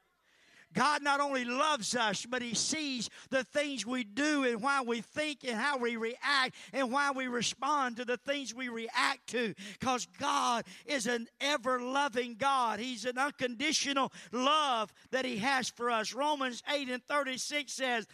God 0.74 1.02
not 1.02 1.20
only 1.20 1.44
loves 1.44 1.96
us, 1.96 2.26
but 2.26 2.42
He 2.42 2.54
sees 2.54 3.08
the 3.30 3.44
things 3.44 3.86
we 3.86 4.04
do 4.04 4.44
and 4.44 4.62
why 4.62 4.82
we 4.82 5.00
think 5.00 5.40
and 5.44 5.56
how 5.56 5.78
we 5.78 5.96
react 5.96 6.54
and 6.72 6.92
why 6.92 7.10
we 7.10 7.26
respond 7.26 7.96
to 7.96 8.04
the 8.04 8.16
things 8.16 8.54
we 8.54 8.68
react 8.68 9.28
to. 9.28 9.54
Because 9.78 10.06
God 10.18 10.64
is 10.86 11.06
an 11.06 11.26
ever 11.40 11.80
loving 11.80 12.36
God. 12.38 12.80
He's 12.80 13.04
an 13.04 13.18
unconditional 13.18 14.12
love 14.32 14.92
that 15.10 15.24
He 15.24 15.38
has 15.38 15.68
for 15.68 15.90
us. 15.90 16.12
Romans 16.12 16.62
8 16.72 16.88
and 16.88 17.02
36 17.04 17.72
says, 17.72 18.06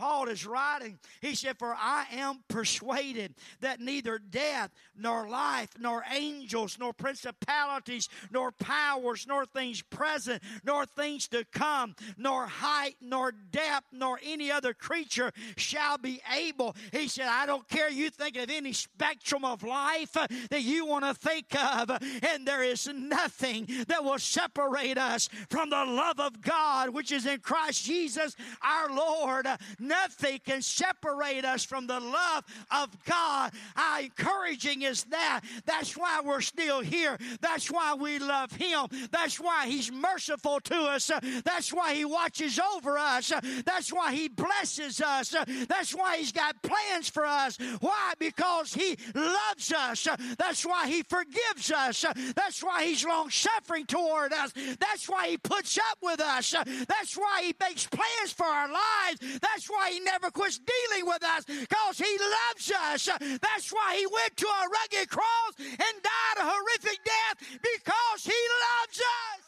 Paul 0.00 0.28
is 0.28 0.46
writing, 0.46 0.98
he 1.20 1.34
said, 1.34 1.58
For 1.58 1.74
I 1.78 2.06
am 2.12 2.42
persuaded 2.48 3.34
that 3.60 3.80
neither 3.80 4.18
death, 4.18 4.70
nor 4.96 5.28
life, 5.28 5.68
nor 5.78 6.02
angels, 6.10 6.78
nor 6.80 6.94
principalities, 6.94 8.08
nor 8.30 8.50
powers, 8.50 9.26
nor 9.28 9.44
things 9.44 9.82
present, 9.82 10.42
nor 10.64 10.86
things 10.86 11.28
to 11.28 11.44
come, 11.52 11.89
nor 12.16 12.46
height, 12.46 12.96
nor 13.00 13.32
depth, 13.32 13.86
nor 13.92 14.20
any 14.24 14.50
other 14.50 14.74
creature 14.74 15.32
shall 15.56 15.98
be 15.98 16.20
able. 16.36 16.76
He 16.92 17.08
said, 17.08 17.26
I 17.28 17.46
don't 17.46 17.68
care 17.68 17.90
you 17.90 18.10
think 18.10 18.36
of 18.36 18.50
any 18.50 18.72
spectrum 18.72 19.44
of 19.44 19.62
life 19.62 20.12
that 20.12 20.62
you 20.62 20.86
want 20.86 21.04
to 21.04 21.14
think 21.14 21.46
of, 21.54 21.90
and 22.22 22.46
there 22.46 22.62
is 22.62 22.88
nothing 22.92 23.68
that 23.88 24.04
will 24.04 24.18
separate 24.18 24.98
us 24.98 25.28
from 25.48 25.70
the 25.70 25.84
love 25.84 26.20
of 26.20 26.40
God 26.40 26.90
which 26.90 27.12
is 27.12 27.26
in 27.26 27.40
Christ 27.40 27.84
Jesus 27.84 28.36
our 28.62 28.94
Lord. 28.94 29.46
Nothing 29.78 30.40
can 30.44 30.62
separate 30.62 31.44
us 31.44 31.64
from 31.64 31.86
the 31.86 32.00
love 32.00 32.44
of 32.70 32.96
God. 33.04 33.52
How 33.74 34.00
encouraging 34.00 34.82
is 34.82 35.04
that? 35.04 35.40
That's 35.64 35.96
why 35.96 36.20
we're 36.24 36.40
still 36.40 36.80
here. 36.80 37.18
That's 37.40 37.70
why 37.70 37.94
we 37.94 38.18
love 38.18 38.52
Him. 38.52 38.86
That's 39.10 39.38
why 39.38 39.66
He's 39.66 39.90
merciful 39.90 40.60
to 40.60 40.76
us. 40.76 41.10
That's 41.44 41.72
why 41.72 41.79
He 41.88 42.04
watches 42.04 42.60
over 42.76 42.96
us. 42.96 43.32
That's 43.64 43.92
why 43.92 44.14
He 44.14 44.28
blesses 44.28 45.00
us. 45.00 45.34
That's 45.68 45.94
why 45.94 46.18
He's 46.18 46.32
got 46.32 46.62
plans 46.62 47.08
for 47.08 47.26
us. 47.26 47.58
Why? 47.80 48.12
Because 48.18 48.72
He 48.72 48.96
loves 49.14 49.72
us. 49.72 50.06
That's 50.38 50.64
why 50.64 50.86
He 50.86 51.02
forgives 51.02 51.72
us. 51.72 52.04
That's 52.36 52.62
why 52.62 52.84
He's 52.84 53.04
long 53.04 53.30
suffering 53.30 53.86
toward 53.86 54.32
us. 54.32 54.52
That's 54.78 55.08
why 55.08 55.30
He 55.30 55.36
puts 55.36 55.78
up 55.78 55.98
with 56.00 56.20
us. 56.20 56.54
That's 56.88 57.16
why 57.16 57.42
He 57.42 57.54
makes 57.60 57.86
plans 57.86 58.32
for 58.32 58.46
our 58.46 58.68
lives. 58.68 59.40
That's 59.40 59.68
why 59.68 59.80
why 59.80 59.90
He 59.92 60.00
never 60.00 60.30
quits 60.30 60.58
dealing 60.58 61.06
with 61.06 61.24
us 61.24 61.44
because 61.44 61.98
He 61.98 62.18
loves 62.20 62.70
us. 62.92 63.08
That's 63.40 63.72
why 63.72 63.96
He 63.96 64.06
went 64.06 64.36
to 64.36 64.46
a 64.46 64.68
rugged 64.68 65.08
cross 65.08 65.52
and 65.58 66.02
died 66.02 66.36
a 66.38 66.44
horrific 66.44 66.98
death 67.04 67.38
because 67.62 68.24
He 68.24 68.40
loves 68.68 69.00
us. 69.00 69.40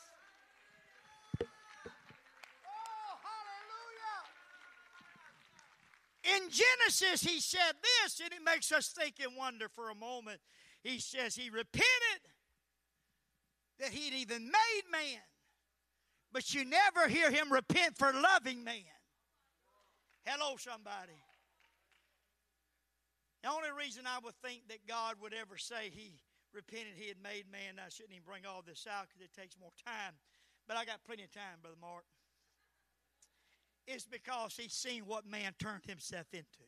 Oh, 2.64 3.20
In 6.24 6.50
Genesis, 6.50 7.22
he 7.22 7.40
said 7.40 7.72
this, 7.82 8.20
and 8.20 8.32
it 8.32 8.44
makes 8.44 8.70
us 8.70 8.88
think 8.88 9.16
and 9.22 9.36
wonder 9.36 9.68
for 9.68 9.90
a 9.90 9.94
moment. 9.94 10.40
He 10.82 10.98
says 10.98 11.34
he 11.34 11.50
repented 11.50 12.22
that 13.80 13.90
he'd 13.90 14.14
even 14.14 14.44
made 14.44 14.82
man, 14.90 15.20
but 16.32 16.54
you 16.54 16.64
never 16.64 17.08
hear 17.08 17.30
him 17.30 17.52
repent 17.52 17.98
for 17.98 18.12
loving 18.12 18.62
man. 18.62 18.84
Hello, 20.24 20.56
somebody. 20.56 21.18
The 23.42 23.50
only 23.50 23.74
reason 23.74 24.06
I 24.06 24.22
would 24.22 24.38
think 24.38 24.68
that 24.68 24.86
God 24.86 25.16
would 25.20 25.34
ever 25.34 25.58
say 25.58 25.90
He 25.90 26.14
repented, 26.54 26.94
He 26.94 27.08
had 27.08 27.18
made 27.18 27.50
man, 27.50 27.82
I 27.82 27.90
shouldn't 27.90 28.14
even 28.14 28.24
bring 28.24 28.46
all 28.46 28.62
this 28.62 28.86
out 28.86 29.10
because 29.10 29.20
it 29.20 29.34
takes 29.34 29.58
more 29.58 29.74
time. 29.84 30.14
But 30.68 30.76
I 30.76 30.84
got 30.84 31.02
plenty 31.02 31.24
of 31.24 31.32
time, 31.34 31.58
Brother 31.60 31.76
Mark. 31.80 32.06
It's 33.86 34.06
because 34.06 34.54
He's 34.56 34.72
seen 34.72 35.02
what 35.06 35.26
man 35.26 35.52
turned 35.58 35.84
himself 35.86 36.26
into. 36.32 36.64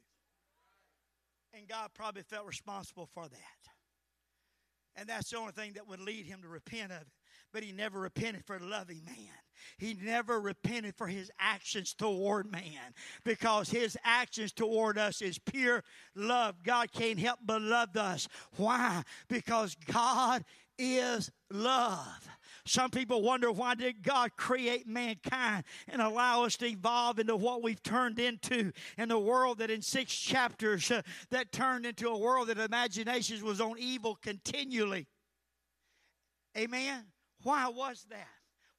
And 1.57 1.69
God 1.69 1.91
probably 1.95 2.23
felt 2.23 2.47
responsible 2.47 3.09
for 3.15 3.29
that. 3.29 3.65
And 4.97 5.09
that's 5.09 5.31
the 5.31 5.39
only 5.39 5.53
thing 5.53 5.73
that 5.75 5.89
would 5.89 6.01
lead 6.01 6.27
him 6.27 6.43
to 6.43 6.49
repent 6.49 6.93
of 6.93 7.03
it. 7.03 7.09
But 7.53 7.63
he 7.63 7.73
never 7.73 8.01
repented 8.01 8.45
for 8.47 8.59
loving 8.59 9.03
man. 9.05 9.31
He 9.79 9.97
never 10.03 10.41
repented 10.41 10.97
for 10.97 11.07
his 11.07 11.31
actions 11.39 11.95
toward 11.95 12.51
man 12.51 12.95
because 13.25 13.71
his 13.71 13.97
actions 14.05 14.53
toward 14.53 14.99
us 14.99 15.23
is 15.23 15.39
pure 15.39 15.85
love. 16.17 16.57
God 16.65 16.93
can't 16.93 17.19
help 17.19 17.39
but 17.45 17.63
love 17.63 17.97
us. 17.97 18.29
Why? 18.57 19.03
Because 19.29 19.77
God 19.87 20.45
is 20.79 21.31
love. 21.51 22.29
Some 22.67 22.91
people 22.91 23.21
wonder 23.21 23.53
why 23.53 23.75
did 23.75 24.03
God 24.03 24.37
create 24.37 24.87
mankind 24.87 25.65
and 25.87 26.01
allow 26.01 26.45
us 26.45 26.57
to 26.57 26.67
evolve 26.67 27.19
into 27.19 27.37
what 27.37 27.63
we've 27.63 27.83
turned 27.83 28.19
into 28.19 28.73
in 28.97 29.11
the 29.11 29.19
world 29.19 29.59
that 29.59 29.71
in 29.71 29.83
six 29.83 30.15
chapters 30.15 30.91
uh, 30.91 31.03
that 31.31 31.53
turned 31.53 31.85
into 31.85 32.09
a 32.09 32.19
world 32.19 32.49
that 32.49 32.59
imaginations 32.59 33.43
was 33.43 33.61
on 33.61 33.79
evil 33.79 34.17
continually. 34.23 35.07
Amen. 36.57 37.05
Why 37.43 37.69
was 37.69 38.07
that? 38.09 38.29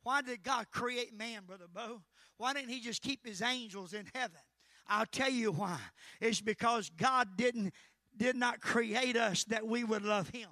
Why 0.02 0.24
did 0.24 0.42
God 0.42 0.66
create 0.72 1.16
man, 1.16 1.44
Brother 1.46 1.66
Bo? 1.72 2.02
Why 2.38 2.54
didn't 2.54 2.70
He 2.70 2.80
just 2.80 3.04
keep 3.04 3.26
His 3.26 3.44
angels 3.44 3.94
in 3.94 4.08
heaven? 4.16 4.42
I'll 4.88 5.06
tell 5.06 5.30
you 5.30 5.52
why. 5.52 5.78
It's 6.20 6.42
because 6.42 6.90
God 6.90 7.38
didn't 7.38 7.74
did 8.18 8.36
not 8.36 8.62
create 8.62 9.18
us 9.18 9.44
that 9.46 9.68
we 9.68 9.84
would 9.84 10.04
love 10.04 10.30
Him. 10.30 10.50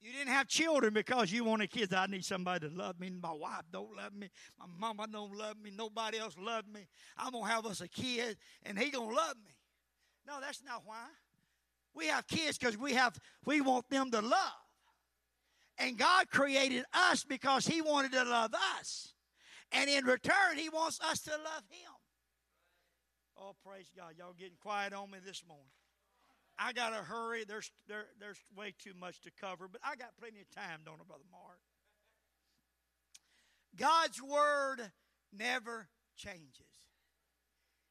You 0.00 0.12
didn't 0.12 0.32
have 0.32 0.48
children 0.48 0.94
because 0.94 1.30
you 1.30 1.44
wanted 1.44 1.70
kids. 1.70 1.92
I 1.92 2.06
need 2.06 2.24
somebody 2.24 2.68
to 2.68 2.74
love 2.74 2.98
me. 2.98 3.10
My 3.10 3.32
wife 3.32 3.64
don't 3.70 3.94
love 3.94 4.14
me. 4.14 4.30
My 4.58 4.64
mama 4.78 5.06
don't 5.06 5.36
love 5.36 5.56
me. 5.62 5.70
Nobody 5.76 6.18
else 6.18 6.36
love 6.38 6.64
me. 6.72 6.86
I'm 7.18 7.32
gonna 7.32 7.46
have 7.46 7.66
us 7.66 7.82
a 7.82 7.88
kid, 7.88 8.38
and 8.64 8.78
he 8.78 8.90
gonna 8.90 9.14
love 9.14 9.36
me. 9.44 9.52
No, 10.26 10.40
that's 10.40 10.62
not 10.64 10.82
why. 10.86 11.06
We 11.94 12.06
have 12.06 12.26
kids 12.26 12.56
because 12.56 12.78
we 12.78 12.94
have 12.94 13.18
we 13.44 13.60
want 13.60 13.90
them 13.90 14.10
to 14.12 14.20
love. 14.20 14.52
And 15.80 15.96
God 15.96 16.28
created 16.30 16.84
us 16.92 17.24
because 17.24 17.66
He 17.66 17.80
wanted 17.80 18.12
to 18.12 18.24
love 18.24 18.52
us. 18.78 19.14
And 19.72 19.88
in 19.88 20.04
return, 20.04 20.56
He 20.56 20.68
wants 20.68 21.00
us 21.00 21.22
to 21.22 21.30
love 21.30 21.64
Him. 21.70 21.92
Oh, 23.38 23.54
praise 23.64 23.90
God. 23.96 24.12
Y'all 24.18 24.34
getting 24.38 24.58
quiet 24.60 24.92
on 24.92 25.10
me 25.10 25.18
this 25.24 25.42
morning. 25.48 25.64
I 26.62 26.72
got 26.72 26.90
to 26.90 26.96
hurry. 26.96 27.44
There's, 27.44 27.72
there, 27.88 28.06
there's 28.20 28.38
way 28.56 28.74
too 28.78 28.92
much 29.00 29.20
to 29.22 29.30
cover, 29.40 29.66
but 29.66 29.80
I 29.82 29.96
got 29.96 30.10
plenty 30.20 30.40
of 30.40 30.50
time, 30.50 30.80
don't 30.84 31.00
I, 31.00 31.04
Brother 31.06 31.24
Mark? 31.32 31.58
God's 33.76 34.22
Word 34.22 34.92
never 35.32 35.88
changes. 36.16 36.70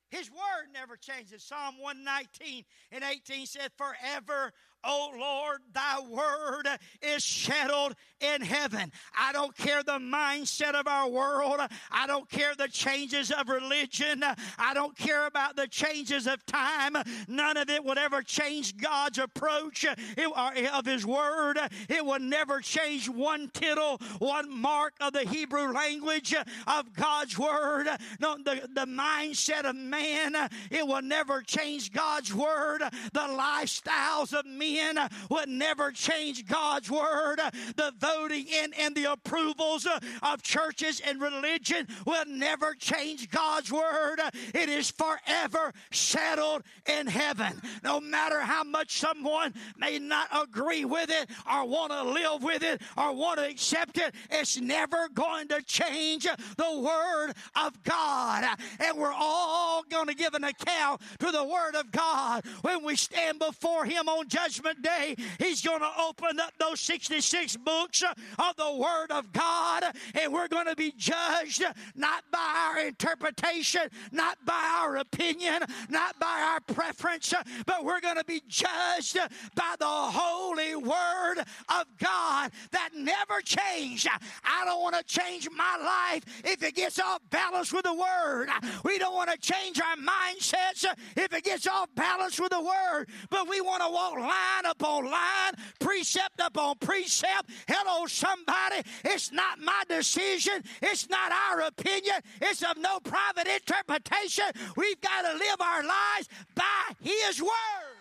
His 0.10 0.32
word 0.32 0.74
never 0.74 0.98
changes. 0.98 1.44
Psalm 1.44 1.76
119 1.80 2.66
and 2.92 3.04
18 3.04 3.46
said, 3.46 3.72
Forever 3.78 4.54
O 4.84 5.12
Lord, 5.20 5.60
thy 5.74 6.00
word 6.00 6.68
is 7.02 7.24
settled 7.26 7.96
in 8.22 8.42
heaven. 8.42 8.92
I 9.18 9.34
don't 9.34 9.56
care 9.58 9.84
the 9.84 10.00
mindset 10.00 10.74
of 10.74 10.88
our 10.88 11.10
world. 11.10 11.60
I 11.92 12.08
don't 12.08 12.30
care 12.30 12.56
the 12.56 12.70
changes 12.70 13.30
of 13.32 13.50
religion. 13.50 14.24
I 14.58 14.74
don't 14.74 14.98
care 14.98 15.28
about 15.28 15.58
the 15.58 15.68
changes 15.68 16.28
of 16.28 16.46
time. 16.46 16.96
None 17.28 17.58
of 17.58 17.70
it 17.70 17.84
would 17.84 17.98
ever 17.98 18.22
change 18.22 18.78
God's 18.78 19.18
approach 19.18 19.86
of 19.86 20.86
His 20.86 21.06
Word. 21.06 21.60
It 21.90 22.06
will 22.06 22.20
never 22.20 22.62
change 22.62 23.10
one 23.10 23.50
tittle, 23.54 23.98
one 24.20 24.50
mark 24.50 24.94
of 25.02 25.12
the 25.12 25.28
Hebrew 25.28 25.74
language 25.74 26.34
of 26.68 26.94
God's 26.94 27.38
Word. 27.38 27.88
No, 28.22 28.38
the, 28.38 28.70
the 28.74 28.86
mindset 28.86 29.66
of 29.66 29.76
man, 29.76 30.36
it 30.72 30.88
will 30.88 31.02
never 31.02 31.42
change 31.42 31.92
God's 31.92 32.34
Word. 32.34 32.82
The 33.14 33.20
lifestyles 33.20 34.32
of 34.32 34.46
men 34.46 34.69
Uh, 34.78 35.08
would 35.30 35.50
never 35.50 35.92
change 35.92 36.46
God's 36.46 36.92
Word. 36.92 37.40
The 37.76 37.92
voting 37.98 38.46
in 38.48 38.74
and 38.74 38.96
the 38.96 39.12
approvals 39.12 39.86
uh, 39.86 40.00
of 40.22 40.42
churches 40.42 41.02
and 41.06 41.22
religion 41.22 41.88
will 42.06 42.26
never 42.28 42.76
change 42.76 43.30
God's 43.30 43.72
Word. 43.72 44.20
It 44.54 44.70
is 44.70 44.92
forever 44.92 45.74
settled 45.92 46.64
in 47.00 47.08
heaven. 47.08 47.62
No 47.84 48.00
matter 48.00 48.42
how 48.42 48.64
much 48.64 49.00
someone 49.00 49.54
may 49.78 50.00
not 50.00 50.28
agree 50.44 50.86
with 50.86 51.10
it 51.10 51.30
or 51.52 51.66
want 51.66 51.92
to 51.92 52.04
live 52.04 52.44
with 52.44 52.64
it 52.64 52.82
or 52.98 53.14
want 53.14 53.40
to 53.40 53.48
accept 53.48 53.98
it, 53.98 54.14
it's 54.30 54.60
never 54.60 55.10
going 55.10 55.48
to 55.50 55.62
change 55.64 56.28
the 56.58 56.80
Word 56.80 57.34
of 57.56 57.82
God. 57.84 58.46
And 58.80 58.98
we're 58.98 59.14
all 59.14 59.84
going 59.90 60.08
to 60.08 60.16
give 60.16 60.34
an 60.34 60.44
account 60.44 61.02
to 61.20 61.32
the 61.32 61.44
Word 61.44 61.76
of 61.76 61.92
God 61.92 62.46
when 62.62 62.84
we 62.84 62.96
stand 62.96 63.40
before 63.40 63.86
Him 63.86 64.08
on 64.08 64.28
Judgment 64.28 64.59
Day. 64.60 65.16
He's 65.40 65.62
going 65.62 65.80
to 65.80 65.90
open 66.00 66.40
up 66.40 66.54
those 66.60 66.80
66 66.82 67.58
books 67.58 68.04
of 68.04 68.56
the 68.58 68.76
Word 68.76 69.12
of 69.12 69.32
God, 69.32 69.84
and 70.14 70.34
we're 70.34 70.48
going 70.48 70.68
to 70.68 70.76
be 70.76 70.94
judged 70.98 71.64
not 71.96 72.24
by 72.32 72.70
our 72.70 72.86
interpretation, 72.86 73.82
not 74.12 74.38
by 74.46 74.80
our 74.82 74.98
opinion, 74.98 75.64
not 75.90 76.20
by 76.20 76.52
our 76.52 76.60
preference, 76.76 77.34
but 77.66 77.84
we're 77.86 78.02
going 78.02 78.18
to 78.18 78.24
be 78.26 78.42
judged 78.48 79.18
by 79.56 79.76
the 79.80 79.86
holy 79.86 80.76
Word 80.76 81.40
of 81.70 81.86
God 81.98 82.52
that 82.72 82.90
never 82.96 83.42
changed. 83.42 84.08
I 84.44 84.66
don't 84.66 84.82
want 84.82 84.96
to 84.96 85.04
change 85.04 85.50
my 85.56 85.78
life 86.12 86.24
if 86.44 86.62
it 86.64 86.76
gets 86.76 87.00
off 87.00 87.22
balance 87.30 87.72
with 87.72 87.84
the 87.84 87.94
Word. 87.94 88.50
We 88.84 88.98
don't 89.00 89.16
want 89.16 89.32
to 89.32 89.38
change 89.38 89.80
our 89.80 89.96
mindsets 89.96 90.86
if 91.16 91.34
it 91.34 91.44
gets 91.44 91.68
off 91.68 91.90
balance 91.96 92.40
with 92.40 92.52
the 92.52 92.62
Word, 92.62 93.08
but 93.30 93.48
we 93.48 93.62
want 93.62 93.82
to 93.84 93.90
walk 93.90 94.10
line 94.20 94.49
upon 94.70 95.06
line, 95.06 95.54
precept 95.80 96.40
upon 96.40 96.78
precept. 96.80 97.50
Hello, 97.68 98.06
somebody. 98.08 98.84
It's 99.06 99.32
not 99.32 99.60
my 99.60 99.84
decision, 99.88 100.64
it's 100.82 101.10
not 101.10 101.32
our 101.32 101.62
opinion, 101.62 102.16
it's 102.42 102.64
of 102.64 102.78
no 102.78 103.00
private 103.00 103.48
interpretation. 103.48 104.46
We've 104.76 105.00
got 105.02 105.22
to 105.22 105.38
live 105.38 105.62
our 105.62 105.84
lives 105.84 106.30
by 106.56 106.96
His 107.02 107.42
Word. 107.42 108.00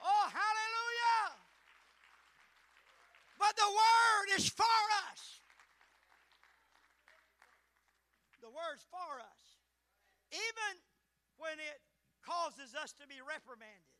Oh, 0.00 0.28
hallelujah. 0.32 1.36
But 3.38 3.56
the 3.56 3.68
Word 3.68 4.38
is 4.38 4.48
for 4.48 4.64
us. 5.10 5.40
The 8.40 8.48
Word's 8.48 8.84
for 8.90 9.20
us. 9.20 9.42
Even 10.32 10.80
when 11.38 11.58
it 11.58 11.80
causes 12.28 12.76
us 12.76 12.92
to 12.92 13.08
be 13.08 13.16
reprimanded, 13.24 13.96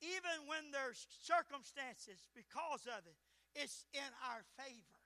even 0.00 0.48
when 0.48 0.72
there's 0.72 1.06
circumstances 1.20 2.28
because 2.34 2.88
of 2.88 3.04
it, 3.04 3.16
it's 3.54 3.84
in 3.92 4.10
our 4.32 4.42
favor. 4.56 5.04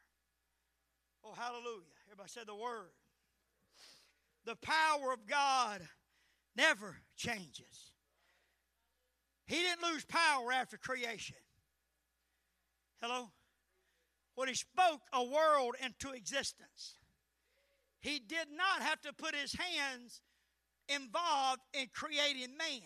Oh, 1.24 1.34
hallelujah. 1.34 1.98
Everybody 2.06 2.30
said 2.30 2.46
the 2.46 2.54
Word. 2.54 2.94
The 4.44 4.56
power 4.56 5.12
of 5.12 5.26
God 5.26 5.82
never 6.56 6.96
changes. 7.16 7.92
He 9.46 9.56
didn't 9.56 9.82
lose 9.82 10.04
power 10.04 10.52
after 10.52 10.76
creation. 10.76 11.36
Hello? 13.02 13.30
When 14.34 14.48
he 14.48 14.54
spoke 14.54 15.00
a 15.12 15.24
world 15.24 15.74
into 15.84 16.14
existence, 16.14 16.94
he 18.00 18.20
did 18.20 18.48
not 18.56 18.82
have 18.82 19.00
to 19.02 19.12
put 19.12 19.34
his 19.34 19.52
hands 19.54 20.20
involved 20.88 21.60
in 21.72 21.86
creating 21.92 22.56
man. 22.56 22.82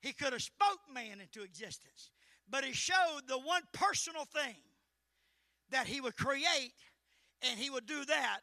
He 0.00 0.12
could 0.12 0.32
have 0.32 0.42
spoke 0.42 0.80
man 0.92 1.20
into 1.20 1.42
existence, 1.42 2.10
but 2.48 2.64
he 2.64 2.72
showed 2.72 3.22
the 3.26 3.38
one 3.38 3.62
personal 3.72 4.24
thing 4.24 4.56
that 5.70 5.86
he 5.86 6.00
would 6.00 6.16
create, 6.16 6.74
and 7.42 7.58
he 7.58 7.70
would 7.70 7.86
do 7.86 8.04
that 8.06 8.40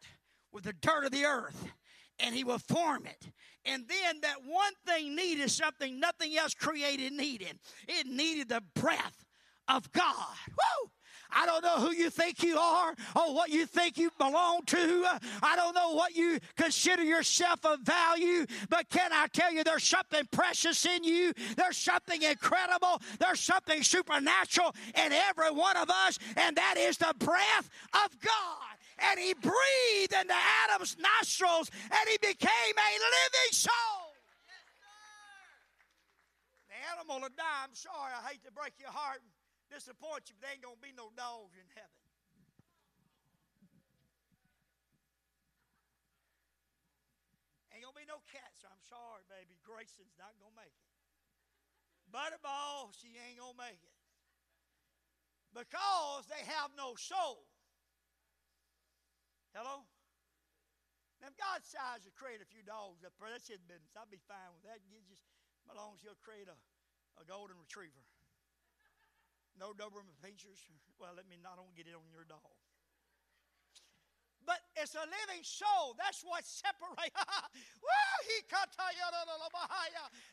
with 0.51 0.63
the 0.63 0.73
dirt 0.73 1.05
of 1.05 1.11
the 1.11 1.25
earth 1.25 1.71
and 2.19 2.35
he 2.35 2.43
will 2.43 2.59
form 2.59 3.05
it. 3.05 3.31
And 3.65 3.85
then 3.87 4.21
that 4.21 4.37
one 4.45 4.73
thing 4.85 5.15
needed 5.15 5.51
something 5.51 5.99
nothing 5.99 6.37
else 6.37 6.53
created 6.53 7.13
needed. 7.13 7.59
It 7.87 8.07
needed 8.07 8.49
the 8.49 8.63
breath 8.75 9.25
of 9.67 9.91
God. 9.91 10.35
Woo! 10.49 10.89
I 11.31 11.45
don't 11.45 11.63
know 11.63 11.77
who 11.77 11.91
you 11.91 12.09
think 12.09 12.43
you 12.43 12.57
are 12.57 12.95
or 13.15 13.33
what 13.33 13.49
you 13.49 13.65
think 13.65 13.97
you 13.97 14.09
belong 14.17 14.63
to. 14.67 15.05
I 15.43 15.55
don't 15.55 15.75
know 15.75 15.93
what 15.93 16.15
you 16.15 16.39
consider 16.55 17.03
yourself 17.03 17.65
of 17.65 17.79
value, 17.81 18.45
but 18.69 18.89
can 18.89 19.11
I 19.13 19.27
tell 19.27 19.51
you 19.51 19.63
there's 19.63 19.83
something 19.83 20.23
precious 20.31 20.85
in 20.85 21.03
you? 21.03 21.33
There's 21.55 21.77
something 21.77 22.21
incredible. 22.21 23.01
There's 23.19 23.39
something 23.39 23.83
supernatural 23.83 24.73
in 24.95 25.11
every 25.11 25.51
one 25.51 25.77
of 25.77 25.89
us, 25.89 26.19
and 26.35 26.55
that 26.55 26.75
is 26.77 26.97
the 26.97 27.13
breath 27.19 27.69
of 27.93 28.19
God 28.21 28.77
and 28.99 29.19
he 29.19 29.33
breathed 29.33 30.13
into 30.19 30.33
Adam's 30.65 30.97
nostrils 30.97 31.69
and 31.83 32.09
he 32.09 32.17
became 32.17 32.49
a 32.75 32.91
living 32.97 33.51
soul. 33.51 34.13
the 36.67 36.75
animal 36.97 37.21
will 37.21 37.35
die. 37.37 37.63
I'm 37.63 37.73
sorry, 37.73 38.13
I 38.17 38.29
hate 38.29 38.43
to 38.45 38.51
break 38.51 38.73
your 38.79 38.89
heart 38.89 39.21
disappoint 39.69 40.31
you, 40.31 40.35
but 40.39 40.47
there 40.47 40.53
ain't 40.55 40.63
going 40.63 40.79
to 40.79 40.85
be 40.85 40.95
no 40.95 41.11
dogs 41.15 41.55
in 41.59 41.67
heaven. 41.75 42.01
Ain't 47.77 47.85
going 47.85 47.93
to 47.93 48.01
be 48.01 48.09
no 48.09 48.25
cats. 48.25 48.65
I'm 48.65 48.81
sorry, 48.89 49.21
baby. 49.29 49.53
Grayson's 49.61 50.17
not 50.17 50.33
going 50.41 50.49
to 50.49 50.57
make 50.57 50.73
it. 50.73 50.89
Butterball, 52.09 52.89
she 52.95 53.13
ain't 53.13 53.37
going 53.37 53.53
to 53.53 53.61
make 53.61 53.77
it. 53.77 53.97
Because 55.53 56.25
they 56.25 56.41
have 56.57 56.73
no 56.73 56.97
soul. 56.97 57.45
Hello? 59.53 59.85
Now, 61.21 61.29
if 61.29 61.37
God 61.37 61.61
decides 61.61 62.05
to 62.05 62.13
create 62.13 62.41
a 62.41 62.49
few 62.49 62.65
dogs 62.65 63.05
up 63.05 63.13
there, 63.17 63.29
that's 63.29 63.49
his 63.49 63.61
business. 63.65 63.93
I'll 63.93 64.09
be 64.09 64.21
fine 64.25 64.53
with 64.53 64.65
that. 64.65 64.81
Just, 65.09 65.25
as 65.69 65.77
long 65.77 65.97
as 65.97 66.01
he'll 66.01 66.17
create 66.21 66.49
a, 66.49 66.57
a 67.21 67.23
golden 67.29 67.57
retriever. 67.61 68.01
No 69.59 69.73
Doberman 69.73 70.15
pinschers. 70.21 70.61
Well, 70.99 71.13
let 71.15 71.29
me 71.29 71.37
not 71.37 71.61
get 71.77 71.85
it 71.85 71.93
on 71.93 72.09
your 72.09 72.25
dog 72.25 72.57
but 74.47 74.63
it's 74.79 74.95
a 74.95 75.03
living 75.03 75.43
soul. 75.43 75.93
That's 75.99 76.23
what 76.23 76.47
separates. 76.47 77.11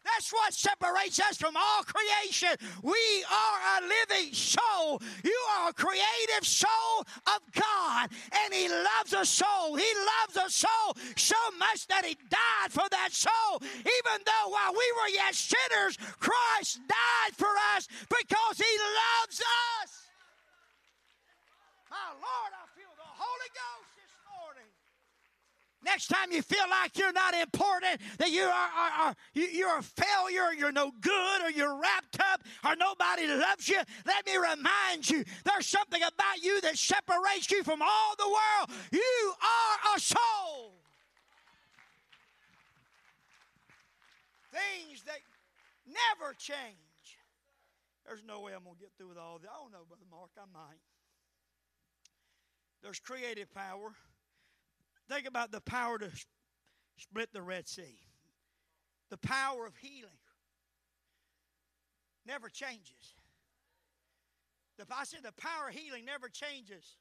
That's 0.05 0.33
what 0.33 0.55
separates 0.55 1.19
us 1.21 1.37
from 1.37 1.57
all 1.57 1.83
creation. 1.83 2.55
We 2.83 3.25
are 3.27 3.59
a 3.77 3.81
living 3.83 4.33
soul. 4.33 5.03
You 5.25 5.39
are 5.59 5.71
a 5.71 5.73
creative 5.75 6.47
soul 6.47 7.03
of 7.27 7.41
God, 7.53 8.11
and 8.45 8.55
He 8.55 8.69
loves 8.69 9.13
a 9.13 9.27
soul. 9.27 9.75
He 9.75 9.91
loves 10.23 10.37
a 10.47 10.51
soul 10.51 10.95
so 11.17 11.37
much 11.59 11.89
that 11.89 12.05
He 12.05 12.17
died 12.31 12.71
for 12.71 12.87
that 12.91 13.11
soul. 13.11 13.59
Even 13.61 14.23
though 14.25 14.49
while 14.51 14.73
we 14.73 14.87
were 15.03 15.11
yet 15.13 15.35
sinners, 15.35 15.99
Christ 16.21 16.79
died 16.87 17.35
for 17.35 17.51
us 17.75 17.89
because 18.09 18.59
He 18.59 18.73
loves 18.79 19.43
us. 19.83 19.91
My 21.91 22.11
Lord, 22.15 22.53
I 22.55 22.65
feel 22.79 22.91
the 22.97 23.07
Holy 23.07 23.51
Ghost. 23.55 24.04
Next 25.85 26.09
time 26.09 26.33
you 26.33 26.41
feel 26.41 26.65
like 26.71 26.99
you're 26.99 27.13
not 27.13 27.35
important, 27.35 28.01
that 28.19 28.31
you 28.31 28.43
are, 28.43 28.51
are, 28.51 29.09
are 29.09 29.15
you, 29.35 29.67
are 29.67 29.79
a 29.79 29.83
failure, 29.83 30.53
you're 30.57 30.73
no 30.73 30.91
good, 31.01 31.43
or 31.43 31.51
you're 31.51 31.79
wrapped 31.79 32.19
up, 32.33 32.43
or 32.65 32.75
nobody 32.75 33.27
loves 33.27 33.69
you, 33.69 33.81
let 34.07 34.25
me 34.25 34.37
remind 34.37 35.09
you 35.11 35.25
there's 35.45 35.67
something 35.67 36.01
about 36.01 36.43
you 36.43 36.61
that 36.63 36.79
separates 36.79 37.51
you 37.51 37.63
from 37.63 37.83
all 37.83 38.15
the 38.17 38.27
world. 38.27 38.71
You 38.93 39.35
are 39.43 39.97
a 39.97 40.01
soul. 40.01 40.73
Things 44.51 45.03
that 45.05 45.19
never 45.87 46.33
change. 46.35 47.19
There's 48.07 48.23
no 48.27 48.41
way 48.41 48.53
I'm 48.55 48.65
going 48.65 48.77
to 48.77 48.81
get 48.81 48.93
through 48.97 49.09
with 49.09 49.19
all 49.19 49.39
that. 49.39 49.49
I 49.49 49.61
don't 49.61 49.73
know, 49.73 49.85
Brother 49.87 50.05
Mark, 50.11 50.31
I 50.39 50.45
might. 50.53 50.81
There's 52.83 53.01
creative 53.01 53.53
power. 53.53 53.93
Think 55.09 55.27
about 55.27 55.53
the 55.53 55.61
power 55.61 55.99
to 55.99 56.11
split 56.97 57.33
the 57.33 57.43
Red 57.43 57.69
Sea, 57.69 57.99
the 59.11 59.19
power 59.19 59.67
of 59.67 59.77
healing. 59.77 60.11
never 62.27 62.49
changes. 62.49 63.15
The, 64.79 64.87
I 64.91 65.05
said 65.05 65.21
the 65.23 65.33
power 65.33 65.69
of 65.69 65.75
healing 65.75 66.05
never 66.05 66.29
changes. 66.29 66.97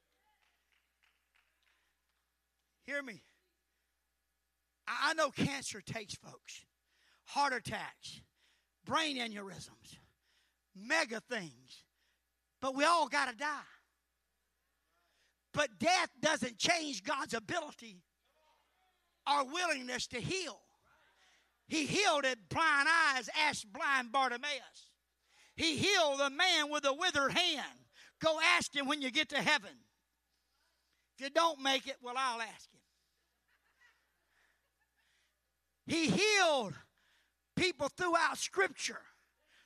Hear 2.84 3.02
me. 3.02 3.22
I, 4.86 5.10
I 5.10 5.14
know 5.14 5.30
cancer 5.30 5.80
takes 5.80 6.14
folks, 6.14 6.64
heart 7.24 7.54
attacks, 7.54 8.20
brain 8.84 9.16
aneurysms, 9.16 9.96
mega 10.76 11.20
things, 11.20 11.84
but 12.60 12.76
we 12.76 12.84
all 12.84 13.08
got 13.08 13.30
to 13.30 13.36
die. 13.36 13.73
But 15.54 15.78
death 15.78 16.10
doesn't 16.20 16.58
change 16.58 17.04
God's 17.04 17.32
ability 17.32 18.02
or 19.26 19.46
willingness 19.46 20.08
to 20.08 20.20
heal. 20.20 20.60
He 21.68 21.86
healed 21.86 22.26
blind 22.50 22.88
eyes, 23.14 23.30
asked 23.40 23.72
blind 23.72 24.12
Bartimaeus. 24.12 24.90
He 25.56 25.76
healed 25.76 26.18
the 26.18 26.30
man 26.30 26.70
with 26.70 26.84
a 26.84 26.92
withered 26.92 27.32
hand. 27.32 27.78
Go 28.20 28.38
ask 28.56 28.74
him 28.74 28.86
when 28.86 29.00
you 29.00 29.10
get 29.10 29.30
to 29.30 29.40
heaven. 29.40 29.70
If 31.16 31.24
you 31.24 31.30
don't 31.30 31.62
make 31.62 31.86
it, 31.86 31.96
well, 32.02 32.14
I'll 32.18 32.40
ask 32.40 32.68
him. 32.72 32.80
He 35.86 36.10
healed 36.10 36.74
people 37.54 37.88
throughout 37.88 38.38
Scripture 38.38 39.00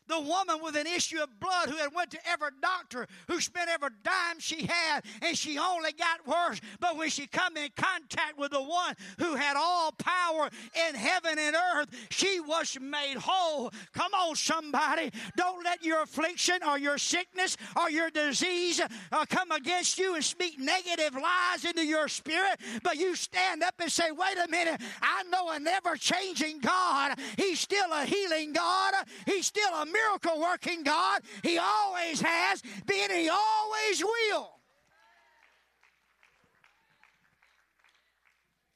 the 0.08 0.20
woman 0.20 0.56
with 0.62 0.74
an 0.76 0.86
issue 0.86 1.20
of 1.22 1.28
blood 1.38 1.68
who 1.68 1.76
had 1.76 1.94
went 1.94 2.10
to 2.10 2.18
every 2.28 2.48
doctor 2.60 3.06
who 3.28 3.40
spent 3.40 3.68
every 3.68 3.90
dime 4.02 4.38
she 4.38 4.66
had 4.66 5.04
and 5.22 5.36
she 5.36 5.58
only 5.58 5.92
got 5.92 6.26
worse. 6.26 6.60
But 6.80 6.96
when 6.96 7.10
she 7.10 7.26
come 7.26 7.56
in 7.56 7.68
contact 7.76 8.38
with 8.38 8.52
the 8.52 8.62
one 8.62 8.94
who 9.18 9.34
had 9.34 9.56
all 9.56 9.92
power 9.92 10.50
in 10.88 10.94
heaven 10.94 11.38
and 11.38 11.54
earth 11.74 11.88
she 12.10 12.40
was 12.40 12.76
made 12.80 13.16
whole. 13.18 13.70
Come 13.92 14.14
on 14.14 14.34
somebody. 14.34 15.10
Don't 15.36 15.62
let 15.64 15.84
your 15.84 16.02
affliction 16.02 16.60
or 16.66 16.78
your 16.78 16.98
sickness 16.98 17.56
or 17.76 17.90
your 17.90 18.10
disease 18.10 18.80
uh, 18.80 19.26
come 19.26 19.52
against 19.52 19.98
you 19.98 20.14
and 20.14 20.24
speak 20.24 20.58
negative 20.58 21.14
lies 21.14 21.64
into 21.64 21.84
your 21.84 22.08
spirit. 22.08 22.58
But 22.82 22.96
you 22.96 23.14
stand 23.14 23.62
up 23.62 23.74
and 23.78 23.92
say 23.92 24.10
wait 24.10 24.38
a 24.42 24.48
minute. 24.48 24.80
I 25.02 25.22
know 25.24 25.50
a 25.50 25.60
never 25.60 25.96
changing 25.96 26.60
god. 26.60 27.18
He's 27.36 27.60
still 27.60 27.92
a 27.92 28.04
healing 28.04 28.52
god. 28.52 28.94
He's 29.26 29.46
still 29.46 29.72
a 29.74 29.84
miracle 29.84 29.97
working 30.38 30.82
God. 30.82 31.22
He 31.42 31.58
always 31.58 32.20
has 32.20 32.62
been, 32.86 33.10
He 33.10 33.28
always 33.28 34.02
will. 34.02 34.58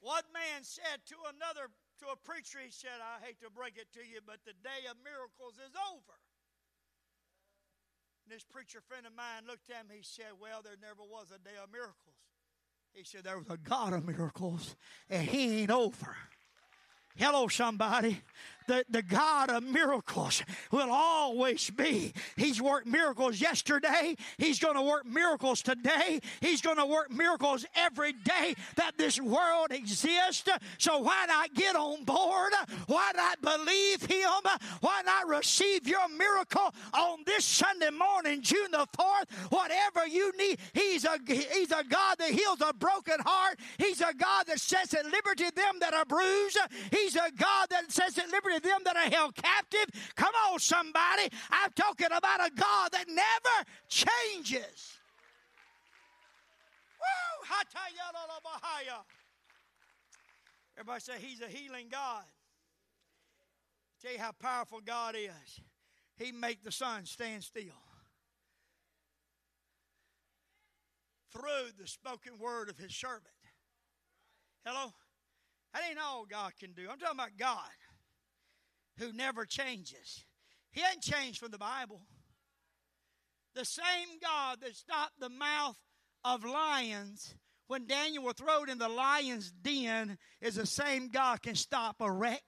One 0.01 0.23
man 0.33 0.63
said 0.63 0.99
to 1.07 1.15
another, 1.33 1.71
to 1.99 2.11
a 2.11 2.17
preacher, 2.17 2.59
he 2.59 2.71
said, 2.71 2.99
I 2.99 3.23
hate 3.25 3.39
to 3.39 3.49
break 3.49 3.77
it 3.77 3.87
to 3.93 4.03
you, 4.03 4.19
but 4.25 4.43
the 4.45 4.51
day 4.61 4.83
of 4.91 4.97
miracles 4.99 5.55
is 5.55 5.71
over. 5.79 6.17
And 8.23 8.35
this 8.35 8.43
preacher 8.43 8.81
friend 8.81 9.05
of 9.05 9.15
mine 9.15 9.47
looked 9.47 9.69
at 9.69 9.77
him, 9.77 9.87
he 9.89 10.03
said, 10.03 10.35
Well, 10.41 10.61
there 10.61 10.75
never 10.81 11.07
was 11.07 11.31
a 11.31 11.39
day 11.39 11.55
of 11.61 11.71
miracles. 11.71 12.19
He 12.91 13.03
said, 13.05 13.23
There 13.23 13.37
was 13.37 13.49
a 13.49 13.57
God 13.57 13.93
of 13.93 14.05
miracles, 14.05 14.75
and 15.09 15.27
he 15.27 15.61
ain't 15.61 15.71
over. 15.71 16.17
Hello, 17.15 17.47
somebody 17.47 18.21
the, 18.67 18.85
the 18.89 19.01
God 19.01 19.49
of 19.49 19.63
miracles 19.63 20.43
will 20.71 20.91
always 20.91 21.69
be. 21.69 22.13
He's 22.35 22.61
worked 22.61 22.87
miracles 22.87 23.39
yesterday. 23.39 24.15
He's 24.37 24.59
going 24.59 24.75
to 24.75 24.81
work 24.81 25.05
miracles 25.05 25.61
today. 25.61 26.19
He's 26.41 26.61
going 26.61 26.77
to 26.77 26.85
work 26.85 27.11
miracles 27.11 27.65
every 27.75 28.13
day 28.13 28.55
that 28.75 28.97
this 28.97 29.19
world 29.19 29.71
exists. 29.71 30.49
So 30.77 30.99
why 30.99 31.25
not 31.27 31.53
get 31.53 31.75
on 31.75 32.03
board? 32.03 32.53
Why 32.87 33.11
not 33.15 33.41
believe 33.41 34.03
Him? 34.03 34.29
Why 34.81 35.01
not 35.05 35.27
receive 35.27 35.87
your 35.87 36.07
miracle 36.09 36.73
on 36.93 37.19
this 37.25 37.45
Sunday 37.45 37.89
morning, 37.89 38.41
June 38.41 38.71
the 38.71 38.87
4th? 38.97 39.31
Whatever 39.49 40.07
you 40.07 40.31
need, 40.37 40.59
He's 40.73 41.05
a, 41.05 41.17
he's 41.27 41.71
a 41.71 41.83
God 41.87 42.17
that 42.19 42.29
heals 42.31 42.61
a 42.61 42.73
broken 42.73 43.19
heart. 43.19 43.59
He's 43.77 44.01
a 44.01 44.13
God 44.17 44.45
that 44.47 44.59
sets 44.59 44.93
at 44.93 45.05
liberty 45.05 45.49
them 45.55 45.79
that 45.79 45.93
are 45.93 46.05
bruised. 46.05 46.57
He's 47.03 47.15
a 47.15 47.31
God 47.37 47.67
that 47.69 47.91
sets 47.91 48.17
at 48.17 48.29
liberty 48.29 48.59
them 48.59 48.79
that 48.85 48.95
are 48.95 49.09
held 49.09 49.35
captive. 49.35 49.87
Come 50.15 50.31
on, 50.49 50.59
somebody. 50.59 51.29
I'm 51.51 51.71
talking 51.75 52.07
about 52.07 52.47
a 52.47 52.51
God 52.55 52.91
that 52.93 53.07
never 53.09 53.69
changes. 53.89 54.97
Woo! 56.99 57.47
Everybody 60.77 60.99
say 61.01 61.13
he's 61.19 61.41
a 61.41 61.47
healing 61.47 61.87
God. 61.91 62.23
Tell 64.01 64.13
you 64.13 64.19
how 64.19 64.31
powerful 64.31 64.79
God 64.83 65.15
is. 65.15 65.59
He 66.17 66.31
make 66.31 66.63
the 66.63 66.71
sun 66.71 67.05
stand 67.05 67.43
still. 67.43 67.63
Through 71.31 71.71
the 71.79 71.87
spoken 71.87 72.37
word 72.39 72.69
of 72.69 72.77
his 72.77 72.95
servant. 72.95 73.23
Hello? 74.65 74.93
That 75.73 75.81
ain't 75.89 75.99
all 75.99 76.25
God 76.29 76.51
can 76.59 76.73
do. 76.73 76.83
I'm 76.83 76.99
talking 76.99 77.17
about 77.17 77.37
God 77.37 77.57
who 78.99 79.11
never 79.11 79.45
changes. 79.45 80.23
He 80.71 80.81
hasn't 80.81 81.03
changed 81.03 81.39
from 81.39 81.51
the 81.51 81.57
Bible. 81.57 82.01
The 83.55 83.65
same 83.65 84.19
God 84.21 84.59
that 84.61 84.75
stopped 84.75 85.19
the 85.19 85.29
mouth 85.29 85.77
of 86.23 86.43
lions 86.43 87.35
when 87.67 87.87
Daniel 87.87 88.23
was 88.23 88.35
thrown 88.35 88.69
in 88.69 88.77
the 88.77 88.89
lion's 88.89 89.51
den 89.51 90.17
is 90.41 90.55
the 90.55 90.65
same 90.65 91.09
God 91.09 91.41
can 91.41 91.55
stop 91.55 91.95
a 92.01 92.11
wreck, 92.11 92.43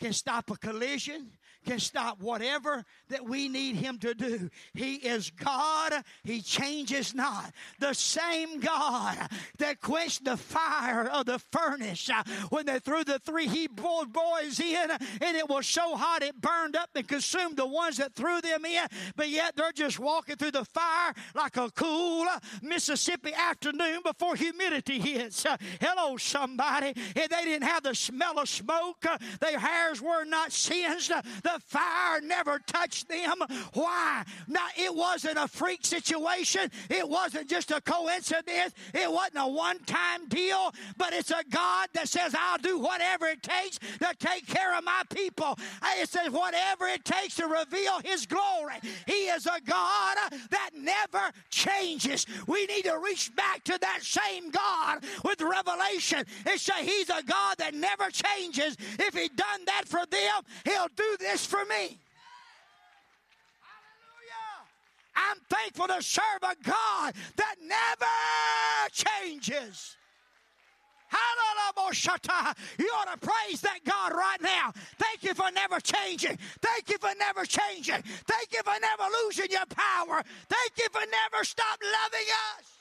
can 0.00 0.12
stop 0.12 0.50
a 0.50 0.56
collision, 0.56 1.32
can 1.66 1.78
stop 1.78 2.20
whatever 2.20 2.84
that 3.08 3.24
we 3.24 3.48
need 3.48 3.76
Him 3.76 3.98
to 3.98 4.14
do. 4.14 4.50
He 4.74 4.94
is 4.94 5.30
God, 5.30 5.92
He 6.24 6.40
changes 6.40 7.14
not. 7.14 7.52
The 7.78 7.92
same 7.92 8.60
God 8.60 9.16
that 9.58 9.80
quenched 9.80 10.24
the 10.24 10.36
fire 10.36 11.08
of 11.08 11.26
the 11.26 11.38
furnace 11.52 12.08
uh, 12.10 12.22
when 12.50 12.66
they 12.66 12.78
threw 12.78 13.04
the 13.04 13.18
three 13.18 13.46
Hebrew 13.46 14.06
boys 14.06 14.60
in, 14.60 14.90
and 15.20 15.36
it 15.36 15.48
was 15.48 15.66
so 15.66 15.96
hot 15.96 16.22
it 16.22 16.40
burned 16.40 16.76
up 16.76 16.90
and 16.94 17.06
consumed 17.06 17.56
the 17.56 17.66
ones 17.66 17.96
that 17.98 18.14
threw 18.14 18.40
them 18.40 18.64
in, 18.64 18.86
but 19.16 19.28
yet 19.28 19.56
they're 19.56 19.72
just 19.72 19.98
walking 19.98 20.36
through 20.36 20.50
the 20.52 20.64
fire 20.64 21.14
like 21.34 21.56
a 21.56 21.70
cool 21.70 22.26
Mississippi 22.62 23.32
afternoon 23.34 24.00
before 24.04 24.34
humidity 24.36 24.98
hits. 24.98 25.44
Uh, 25.44 25.56
hello, 25.80 26.16
somebody. 26.16 26.92
And 27.16 27.30
they 27.30 27.44
didn't 27.44 27.68
have 27.68 27.82
the 27.82 27.94
smell 27.94 28.38
of 28.38 28.48
smoke, 28.48 29.04
uh, 29.08 29.18
their 29.40 29.58
hairs 29.58 30.00
were 30.00 30.24
not 30.24 30.52
singed. 30.52 31.12
The 31.54 31.60
fire 31.60 32.20
never 32.20 32.58
touched 32.66 33.08
them. 33.08 33.34
Why? 33.74 34.24
Now, 34.48 34.66
it 34.76 34.94
wasn't 34.94 35.38
a 35.38 35.48
freak 35.48 35.84
situation. 35.84 36.70
It 36.88 37.08
wasn't 37.08 37.48
just 37.48 37.70
a 37.70 37.80
coincidence. 37.80 38.74
It 38.94 39.10
wasn't 39.10 39.38
a 39.38 39.48
one 39.48 39.78
time 39.84 40.28
deal, 40.28 40.72
but 40.96 41.12
it's 41.12 41.30
a 41.30 41.42
God 41.50 41.88
that 41.94 42.08
says, 42.08 42.34
I'll 42.38 42.58
do 42.58 42.78
whatever 42.78 43.26
it 43.26 43.42
takes 43.42 43.78
to 43.78 44.14
take 44.18 44.46
care 44.46 44.76
of 44.76 44.84
my 44.84 45.02
people. 45.10 45.58
Uh, 45.82 45.88
it 45.98 46.08
says, 46.08 46.30
whatever 46.30 46.86
it 46.86 47.04
takes 47.04 47.36
to 47.36 47.46
reveal 47.46 48.00
His 48.04 48.26
glory. 48.26 48.74
He 49.06 49.28
is 49.28 49.46
a 49.46 49.60
God 49.64 50.16
that 50.50 50.70
never 50.76 51.32
changes. 51.50 52.26
We 52.46 52.66
need 52.66 52.84
to 52.84 52.98
reach 53.04 53.34
back 53.34 53.64
to 53.64 53.78
that 53.80 54.00
same 54.02 54.50
God 54.50 55.04
with 55.24 55.40
revelation 55.40 56.24
and 56.46 56.60
say, 56.60 56.84
He's 56.84 57.08
a 57.08 57.22
God 57.24 57.56
that 57.58 57.74
never 57.74 58.10
changes. 58.10 58.76
If 58.98 59.14
He 59.14 59.28
done 59.28 59.64
that 59.66 59.84
for 59.86 60.04
them, 60.10 60.42
He'll 60.64 60.88
do 60.96 61.16
this 61.18 61.39
for 61.46 61.64
me. 61.66 61.98
I'm 65.16 65.38
thankful 65.48 65.86
to 65.88 66.02
serve 66.02 66.42
a 66.42 66.54
God 66.64 67.14
that 67.36 67.56
never 67.62 68.06
changes. 68.92 69.96
You 72.78 72.86
ought 72.96 73.20
to 73.20 73.26
praise 73.26 73.60
that 73.62 73.80
God 73.84 74.12
right 74.12 74.40
now. 74.40 74.72
Thank 74.98 75.22
you 75.22 75.34
for 75.34 75.50
never 75.52 75.80
changing. 75.80 76.38
Thank 76.62 76.88
you 76.88 76.96
for 76.98 77.10
never 77.18 77.44
changing. 77.44 78.02
Thank 78.02 78.52
you 78.52 78.60
for 78.64 78.74
never 78.80 79.10
losing 79.24 79.50
your 79.50 79.66
power. 79.66 80.22
Thank 80.48 80.72
you 80.78 80.86
for 80.92 81.00
never 81.00 81.44
stop 81.44 81.78
loving 81.82 82.28
us. 82.58 82.80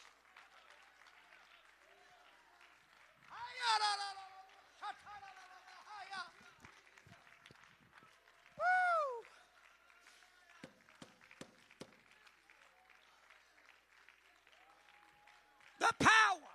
The 15.79 15.93
power 15.99 16.53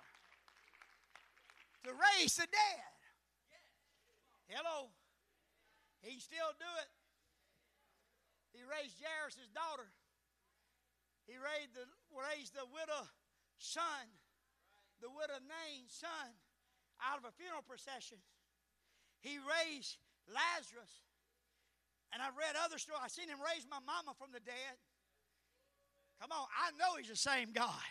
to 1.83 1.91
raise 1.91 2.35
the 2.35 2.47
dead. 2.47 2.89
Hello. 4.47 4.89
He 6.01 6.19
still 6.21 6.53
do 6.61 6.71
it. 6.85 6.89
He 8.53 8.61
raised 8.61 8.95
Jairus' 9.01 9.49
daughter. 9.53 9.89
He 11.25 11.35
raised 11.35 11.73
the, 11.73 11.89
raised 12.13 12.53
the 12.53 12.69
widow 12.69 13.09
son, 13.57 14.05
the 15.01 15.09
widow 15.09 15.41
Nain's 15.41 15.91
son, 15.91 16.37
out 17.01 17.17
of 17.17 17.25
a 17.25 17.33
funeral 17.33 17.65
procession. 17.65 18.21
He 19.19 19.41
raised 19.41 19.97
Lazarus 20.29 21.01
And 22.13 22.21
I've 22.21 22.37
read 22.37 22.55
other 22.55 22.77
stories. 22.77 23.01
I've 23.03 23.11
seen 23.11 23.27
him 23.27 23.41
raise 23.41 23.65
my 23.69 23.81
mama 23.83 24.15
from 24.17 24.31
the 24.31 24.39
dead. 24.39 24.77
Come 26.21 26.31
on, 26.31 26.47
I 26.47 26.71
know 26.79 26.95
he's 26.95 27.09
the 27.09 27.19
same 27.19 27.51
God. 27.51 27.89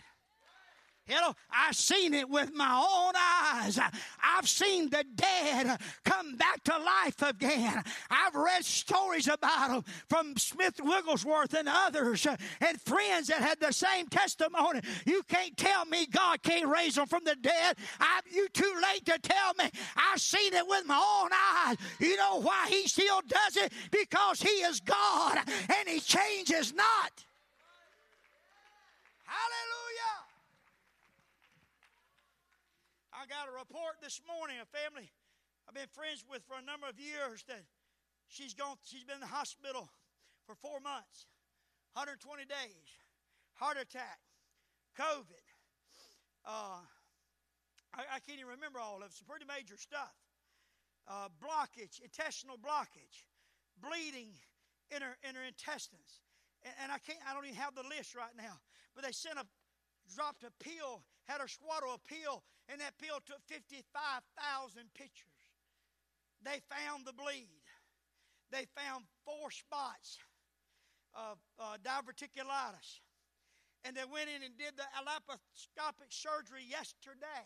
You 1.06 1.16
know, 1.16 1.34
I've 1.52 1.76
seen 1.76 2.14
it 2.14 2.28
with 2.30 2.54
my 2.54 2.64
own 2.64 3.12
eyes. 3.14 3.78
I've 4.22 4.48
seen 4.48 4.88
the 4.88 5.04
dead 5.14 5.78
come 6.02 6.36
back 6.36 6.64
to 6.64 6.78
life 6.78 7.20
again. 7.20 7.82
I've 8.08 8.34
read 8.34 8.64
stories 8.64 9.28
about 9.28 9.68
them 9.68 9.84
from 10.08 10.34
Smith 10.38 10.80
Wigglesworth 10.82 11.52
and 11.52 11.68
others 11.68 12.26
and 12.26 12.80
friends 12.80 13.26
that 13.28 13.42
had 13.42 13.60
the 13.60 13.72
same 13.72 14.06
testimony. 14.06 14.80
You 15.04 15.22
can't 15.28 15.54
tell 15.58 15.84
me 15.84 16.06
God 16.06 16.42
can't 16.42 16.68
raise 16.68 16.94
them 16.94 17.06
from 17.06 17.24
the 17.24 17.36
dead. 17.36 17.76
I, 18.00 18.20
you 18.32 18.48
too 18.48 18.72
late 18.82 19.04
to 19.04 19.18
tell 19.18 19.52
me. 19.58 19.70
I've 19.96 20.22
seen 20.22 20.54
it 20.54 20.66
with 20.66 20.86
my 20.86 20.96
own 20.96 21.30
eyes. 21.68 21.76
You 22.00 22.16
know 22.16 22.40
why 22.40 22.66
he 22.68 22.88
still 22.88 23.20
does 23.28 23.56
it? 23.58 23.72
Because 23.90 24.40
he 24.40 24.48
is 24.48 24.80
God 24.80 25.36
and 25.46 25.86
he 25.86 26.00
changes 26.00 26.72
not. 26.72 27.24
Hallelujah. 29.26 30.03
I 33.24 33.26
got 33.26 33.48
a 33.48 33.56
report 33.56 34.04
this 34.04 34.20
morning, 34.28 34.60
a 34.60 34.68
family 34.68 35.08
I've 35.64 35.72
been 35.72 35.88
friends 35.96 36.20
with 36.28 36.44
for 36.44 36.60
a 36.60 36.64
number 36.68 36.84
of 36.84 37.00
years 37.00 37.40
that 37.48 37.64
she's 38.28 38.52
gone 38.52 38.76
she's 38.84 39.00
been 39.00 39.16
in 39.16 39.24
the 39.24 39.32
hospital 39.32 39.88
for 40.44 40.52
four 40.60 40.76
months, 40.84 41.24
120 41.96 42.44
days, 42.44 42.84
heart 43.56 43.80
attack, 43.80 44.20
COVID. 45.00 45.40
Uh, 46.44 46.84
I, 47.96 48.04
I, 48.04 48.18
can't 48.20 48.37
even 48.37 48.60
remember 48.60 48.76
all 48.76 49.00
of 49.00 49.08
it. 49.08 49.16
Some 49.16 49.24
pretty 49.24 49.48
major 49.48 49.80
stuff. 49.80 50.12
Uh, 51.08 51.32
blockage, 51.40 52.04
intestinal 52.04 52.60
blockage, 52.60 53.24
bleeding 53.80 54.37
in 54.92 55.00
her, 55.00 55.16
in 55.24 55.32
her 55.32 55.48
intestines. 55.48 56.20
And, 56.60 56.76
and 56.76 56.88
I 56.92 57.00
can't 57.00 57.24
I 57.24 57.32
don't 57.32 57.48
even 57.48 57.56
have 57.56 57.72
the 57.72 57.88
list 57.88 58.12
right 58.12 58.37
now. 58.37 58.60
But 58.92 59.08
they 59.08 59.16
sent 59.16 59.40
a 59.40 59.48
dropped 60.12 60.44
a 60.44 60.52
pill, 60.60 61.00
had 61.24 61.40
her 61.40 61.48
swallow 61.48 61.96
a 61.96 62.00
pill, 62.04 62.44
and 62.68 62.81
that 62.81 62.96
pill 62.98 63.20
took 63.27 63.44
55,000 63.46 64.88
pictures. 64.94 65.40
They 66.42 66.61
found 66.68 67.07
the 67.07 67.12
bleed. 67.12 67.64
They 68.53 68.66
found 68.77 69.05
four 69.24 69.50
spots 69.50 70.18
of 71.14 71.38
uh, 71.59 71.77
diverticulitis. 71.81 73.00
And 73.85 73.96
they 73.96 74.09
went 74.09 74.33
in 74.33 74.42
and 74.42 74.57
did 74.57 74.77
the 74.77 74.88
laparoscopic 75.05 76.09
surgery 76.09 76.64
yesterday. 76.64 77.44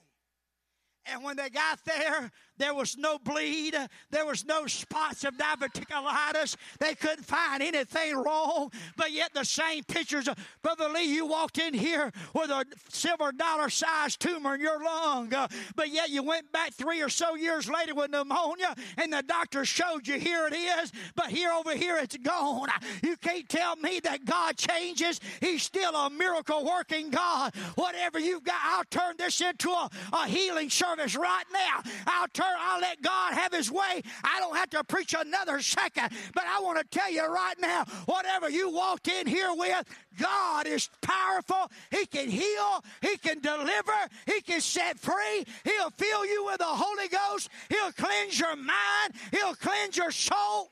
And 1.10 1.22
when 1.24 1.36
they 1.36 1.48
got 1.48 1.78
there, 1.84 2.30
there 2.58 2.74
was 2.74 2.98
no 2.98 3.18
bleed. 3.18 3.76
There 4.10 4.26
was 4.26 4.44
no 4.44 4.66
spots 4.66 5.24
of 5.24 5.34
diverticulitis. 5.36 6.56
They 6.80 6.94
couldn't 6.94 7.24
find 7.24 7.62
anything 7.62 8.16
wrong. 8.16 8.70
But 8.96 9.12
yet, 9.12 9.32
the 9.32 9.44
same 9.44 9.84
pictures 9.84 10.28
Brother 10.62 10.88
Lee, 10.88 11.04
you 11.14 11.26
walked 11.26 11.58
in 11.58 11.72
here 11.72 12.12
with 12.34 12.50
a 12.50 12.64
silver 12.88 13.32
dollar 13.32 13.70
sized 13.70 14.20
tumor 14.20 14.56
in 14.56 14.60
your 14.60 14.82
lung. 14.82 15.32
Uh, 15.32 15.48
but 15.76 15.90
yet, 15.90 16.10
you 16.10 16.22
went 16.22 16.50
back 16.52 16.74
three 16.74 17.00
or 17.00 17.08
so 17.08 17.36
years 17.36 17.68
later 17.70 17.94
with 17.94 18.10
pneumonia, 18.10 18.74
and 18.96 19.12
the 19.12 19.22
doctor 19.22 19.64
showed 19.64 20.06
you 20.06 20.18
here 20.18 20.48
it 20.48 20.54
is. 20.54 20.92
But 21.14 21.26
here 21.26 21.52
over 21.52 21.74
here, 21.76 21.96
it's 21.98 22.16
gone. 22.16 22.68
You 23.02 23.16
can't 23.16 23.48
tell 23.48 23.76
me 23.76 24.00
that 24.00 24.24
God 24.24 24.56
changes. 24.56 25.20
He's 25.40 25.62
still 25.62 25.94
a 25.94 26.10
miracle 26.10 26.64
working 26.64 27.10
God. 27.10 27.54
Whatever 27.76 28.18
you've 28.18 28.44
got, 28.44 28.60
I'll 28.64 28.84
turn 28.84 29.14
this 29.16 29.40
into 29.40 29.70
a, 29.70 29.88
a 30.12 30.26
healing 30.26 30.70
service 30.70 30.97
service 30.98 31.16
right 31.16 31.44
now. 31.52 31.82
I'll 32.06 32.28
turn, 32.28 32.56
I'll 32.58 32.80
let 32.80 33.00
God 33.02 33.34
have 33.34 33.52
his 33.52 33.70
way. 33.70 34.02
I 34.24 34.40
don't 34.40 34.56
have 34.56 34.70
to 34.70 34.84
preach 34.84 35.14
another 35.18 35.60
second, 35.60 36.10
but 36.34 36.44
I 36.46 36.60
want 36.60 36.78
to 36.78 36.98
tell 36.98 37.10
you 37.10 37.26
right 37.26 37.58
now 37.60 37.84
whatever 38.06 38.50
you 38.50 38.70
walked 38.70 39.08
in 39.08 39.26
here 39.26 39.52
with, 39.54 39.84
God 40.18 40.66
is 40.66 40.88
powerful. 41.02 41.70
He 41.90 42.06
can 42.06 42.28
heal, 42.28 42.84
He 43.02 43.16
can 43.16 43.40
deliver, 43.40 43.92
He 44.26 44.40
can 44.40 44.60
set 44.60 44.98
free. 44.98 45.44
He'll 45.64 45.90
fill 45.90 46.26
you 46.26 46.44
with 46.46 46.58
the 46.58 46.64
Holy 46.64 47.08
Ghost, 47.08 47.48
He'll 47.68 47.92
cleanse 47.92 48.38
your 48.38 48.56
mind, 48.56 49.14
He'll 49.32 49.54
cleanse 49.54 49.96
your 49.96 50.10
soul. 50.10 50.70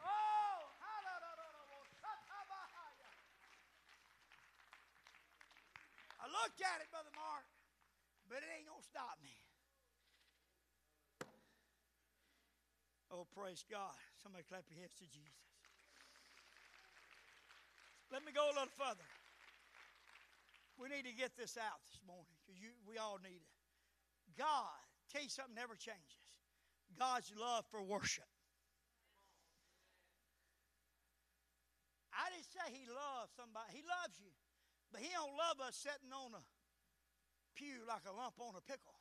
Oh, 0.00 0.58
looked 6.44 6.62
at 6.62 6.80
it, 6.80 6.88
but 8.38 8.46
it 8.46 8.54
ain't 8.54 8.70
going 8.70 8.78
to 8.78 8.86
stop 8.86 9.18
me. 9.18 9.34
Oh, 13.10 13.26
praise 13.34 13.66
God. 13.66 13.98
Somebody 14.22 14.46
clap 14.46 14.62
your 14.70 14.78
hands 14.78 14.94
to 15.02 15.10
Jesus. 15.10 15.42
Let 18.14 18.22
me 18.22 18.30
go 18.30 18.46
a 18.46 18.54
little 18.54 18.70
further. 18.78 19.02
We 20.78 20.86
need 20.86 21.02
to 21.10 21.16
get 21.18 21.34
this 21.34 21.58
out 21.58 21.82
this 21.90 21.98
morning 22.06 22.30
because 22.46 22.62
we 22.86 22.94
all 22.94 23.18
need 23.18 23.42
it. 23.42 23.54
God, 24.38 24.78
tell 25.10 25.26
you 25.26 25.34
something 25.34 25.58
never 25.58 25.74
changes. 25.74 26.22
God's 26.94 27.34
love 27.34 27.66
for 27.74 27.82
worship. 27.82 28.30
I 32.14 32.30
didn't 32.30 32.46
say 32.54 32.70
he 32.70 32.86
loves 32.86 33.34
somebody. 33.34 33.74
He 33.74 33.82
loves 33.82 34.14
you. 34.22 34.30
But 34.94 35.02
he 35.02 35.10
don't 35.10 35.34
love 35.34 35.58
us 35.58 35.74
sitting 35.74 36.14
on 36.14 36.38
a 36.38 36.42
pew 37.58 37.82
like 37.90 38.06
a 38.06 38.14
lump 38.14 38.38
on 38.38 38.54
a 38.54 38.62
pickle. 38.62 38.94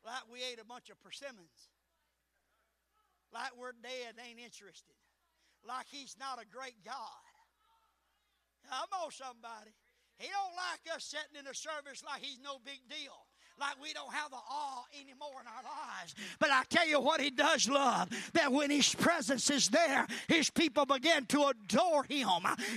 Like 0.00 0.24
we 0.32 0.40
ate 0.40 0.56
a 0.56 0.64
bunch 0.64 0.88
of 0.88 0.96
persimmons. 1.04 1.68
Like 3.28 3.52
we're 3.60 3.76
dead, 3.84 4.16
ain't 4.16 4.40
interested. 4.40 4.96
Like 5.60 5.86
he's 5.92 6.16
not 6.16 6.40
a 6.40 6.48
great 6.48 6.80
God. 6.80 7.20
Come 8.64 8.88
on, 9.04 9.12
somebody. 9.12 9.76
He 10.16 10.28
don't 10.32 10.56
like 10.56 10.84
us 10.96 11.04
sitting 11.04 11.36
in 11.36 11.46
a 11.46 11.54
service 11.54 12.00
like 12.00 12.24
he's 12.24 12.40
no 12.40 12.56
big 12.64 12.80
deal 12.88 13.29
like 13.60 13.80
we 13.82 13.92
don't 13.92 14.12
have 14.12 14.30
the 14.30 14.36
awe 14.36 14.84
anymore 14.98 15.40
in 15.40 15.46
our 15.46 15.62
lives. 15.62 16.14
But 16.38 16.50
I 16.50 16.62
tell 16.70 16.88
you 16.88 17.00
what, 17.00 17.20
He 17.20 17.30
does 17.30 17.68
love 17.68 18.08
that 18.32 18.50
when 18.50 18.70
His 18.70 18.94
presence 18.94 19.50
is 19.50 19.68
there, 19.68 20.06
His 20.28 20.50
people 20.50 20.86
begin 20.86 21.26
to 21.26 21.52
adore 21.52 22.04
Him. 22.04 22.28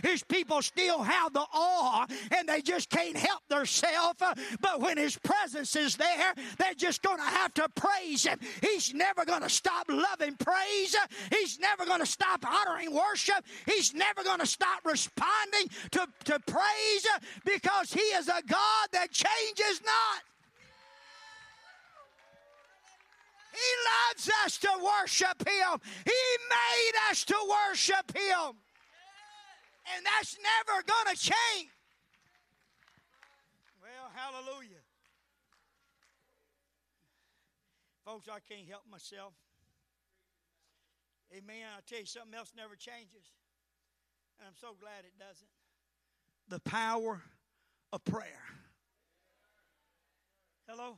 His 0.03 0.23
people 0.23 0.61
still 0.61 1.01
have 1.01 1.33
the 1.33 1.45
awe 1.53 2.05
and 2.35 2.47
they 2.47 2.61
just 2.61 2.89
can't 2.89 3.15
help 3.15 3.41
themselves. 3.47 4.21
But 4.59 4.81
when 4.81 4.97
His 4.97 5.17
presence 5.17 5.75
is 5.75 5.95
there, 5.95 6.33
they're 6.57 6.73
just 6.73 7.01
going 7.01 7.17
to 7.17 7.23
have 7.23 7.53
to 7.55 7.69
praise 7.75 8.25
Him. 8.25 8.39
He's 8.61 8.93
never 8.93 9.23
going 9.25 9.41
to 9.41 9.49
stop 9.49 9.87
loving 9.89 10.35
praise, 10.35 10.95
He's 11.31 11.59
never 11.59 11.85
going 11.85 12.01
to 12.01 12.05
stop 12.05 12.45
honoring 12.45 12.93
worship, 12.93 13.45
He's 13.65 13.93
never 13.93 14.23
going 14.23 14.39
to 14.39 14.45
stop 14.47 14.85
responding 14.85 15.69
to, 15.91 16.07
to 16.25 16.39
praise 16.45 17.07
because 17.45 17.93
He 17.93 18.01
is 18.01 18.27
a 18.27 18.41
God 18.47 18.87
that 18.91 19.11
changes 19.11 19.81
not. 19.85 20.32
He 23.53 23.69
loves 24.09 24.29
us 24.43 24.57
to 24.59 24.69
worship 24.81 25.47
Him. 25.47 25.79
He 26.05 26.23
made 26.49 26.91
us 27.11 27.23
to 27.25 27.35
worship 27.69 28.15
Him. 28.15 28.57
And 29.95 30.05
that's 30.05 30.37
never 30.41 30.81
going 30.83 31.15
to 31.15 31.21
change. 31.21 31.69
Well, 33.81 34.09
hallelujah. 34.15 34.81
Folks, 38.05 38.27
I 38.27 38.39
can't 38.51 38.67
help 38.67 38.83
myself. 38.91 39.33
Amen. 41.31 41.65
i 41.77 41.79
tell 41.87 41.99
you, 41.99 42.05
something 42.05 42.33
else 42.33 42.51
never 42.55 42.75
changes. 42.75 43.31
And 44.39 44.47
I'm 44.47 44.55
so 44.59 44.75
glad 44.79 45.05
it 45.05 45.17
doesn't. 45.19 45.47
The 46.49 46.59
power 46.59 47.21
of 47.91 48.03
prayer. 48.03 48.43
Hello? 50.67 50.97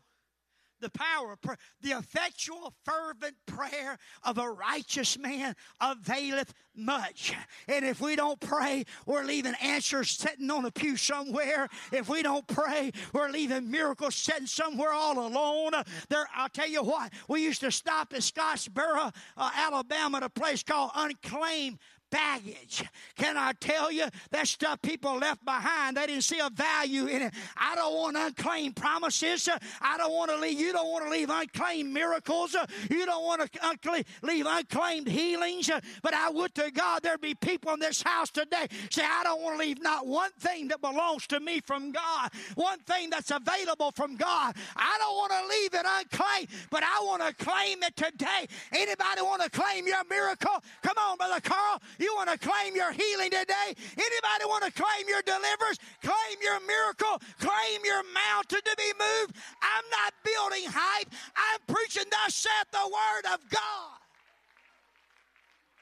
The 0.80 0.90
power 0.90 1.34
of 1.34 1.42
prayer. 1.42 1.58
The 1.82 1.92
effectual, 1.92 2.74
fervent 2.84 3.36
prayer 3.46 3.98
of 4.24 4.38
a 4.38 4.50
righteous 4.50 5.18
man 5.18 5.56
availeth 5.80 6.54
much. 6.76 7.34
And 7.68 7.86
if 7.86 8.02
we 8.02 8.16
don't 8.16 8.40
pray, 8.40 8.86
we're 9.06 9.24
leaving 9.24 9.54
answers 9.62 10.12
sitting 10.12 10.50
on 10.52 10.66
a 10.66 10.72
pew 10.72 10.98
somewhere. 10.98 11.68
If 11.92 12.10
we 12.10 12.22
don't 12.22 12.46
pray, 12.48 12.92
we're 13.14 13.30
leaving 13.30 13.72
miracles 13.72 14.16
sitting 14.16 14.48
somewhere 14.48 14.92
all 14.92 15.26
alone. 15.26 15.72
There, 16.10 16.28
I'll 16.36 16.50
tell 16.50 16.68
you 16.68 16.84
what, 16.84 17.12
we 17.28 17.44
used 17.44 17.62
to 17.62 17.72
stop 17.72 18.14
at 18.14 18.20
Scottsboro, 18.20 19.14
uh, 19.38 19.52
Alabama, 19.56 20.18
at 20.18 20.24
a 20.24 20.30
place 20.30 20.64
called 20.64 20.92
Unclaimed 20.96 21.80
baggage. 22.16 22.84
Can 23.18 23.36
I 23.38 23.52
tell 23.54 23.92
you 23.92 24.06
that 24.32 24.48
stuff 24.48 24.82
people 24.82 25.18
left 25.18 25.44
behind? 25.44 25.98
They 25.98 26.08
didn't 26.08 26.24
see 26.24 26.40
a 26.40 26.50
value 26.50 27.08
in 27.08 27.24
it. 27.24 27.34
I 27.58 27.76
don't 27.76 27.94
want 27.94 28.16
unclaimed 28.16 28.78
promises. 28.78 29.50
I 29.82 29.98
don't 29.98 30.14
want 30.14 30.32
to 30.32 30.38
leave. 30.38 30.58
You 30.58 30.72
don't 30.72 30.90
want 30.90 31.04
to 31.06 31.12
leave 31.12 31.30
unclaimed 31.30 31.92
miracles. 31.92 32.56
You 32.90 33.06
don't 33.06 33.26
want 33.26 33.52
to 33.52 34.04
leave 34.22 34.46
unclaimed 34.48 35.10
healings. 35.10 35.70
But 36.02 36.14
I 36.14 36.30
would 36.30 36.56
to 36.56 36.72
God 36.72 37.04
there'd 37.04 37.20
be 37.20 37.36
people 37.36 37.74
in 37.74 37.80
this 37.80 38.02
house 38.02 38.30
today 38.30 38.68
say, 38.92 39.04
I 39.04 39.24
don't 39.24 39.42
want 39.42 39.60
to 39.60 39.66
leave 39.66 39.82
not 39.82 40.08
one 40.08 40.32
thing 40.40 40.70
that 40.70 40.80
belongs 40.80 41.28
to 41.28 41.40
me 41.42 41.60
from 41.60 41.92
God, 41.92 42.32
one 42.56 42.80
thing 42.80 43.10
that's 43.10 43.32
available 43.32 43.92
from 43.92 44.16
God. 44.16 44.56
I 44.76 44.98
don't 45.00 45.16
want 45.16 45.32
to 45.34 45.48
leave 45.50 45.74
it 45.74 45.86
unclaimed, 45.86 46.48
but 46.70 46.84
I 46.84 47.04
want 47.04 47.22
to 47.28 47.44
claim 47.44 47.84
it 47.84 47.96
today. 47.98 48.48
Anybody 48.72 49.22
want 49.22 49.42
to 49.42 49.50
claim 49.50 49.86
your 49.86 50.04
miracle? 50.10 50.64
Come 50.82 50.98
on, 50.98 51.18
Brother 51.18 51.42
Carl. 51.42 51.82
Want 52.16 52.30
to 52.30 52.38
claim 52.38 52.76
your 52.76 52.92
healing 52.92 53.32
today? 53.32 53.74
Anybody 53.98 54.46
want 54.46 54.64
to 54.66 54.72
claim 54.72 55.08
your 55.08 55.22
deliverance? 55.22 55.80
Claim 56.02 56.38
your 56.42 56.60
miracle? 56.68 57.22
Claim 57.40 57.82
your 57.84 58.04
mountain 58.14 58.60
to 58.64 58.76
be 58.78 58.92
moved? 59.00 59.36
I'm 59.62 59.86
not 59.90 60.14
building 60.24 60.70
hype. 60.70 61.08
I'm 61.36 61.60
preaching, 61.68 62.06
thus 62.12 62.36
saith 62.36 62.72
the 62.72 62.86
word 62.86 63.34
of 63.34 63.50
God. 63.50 64.00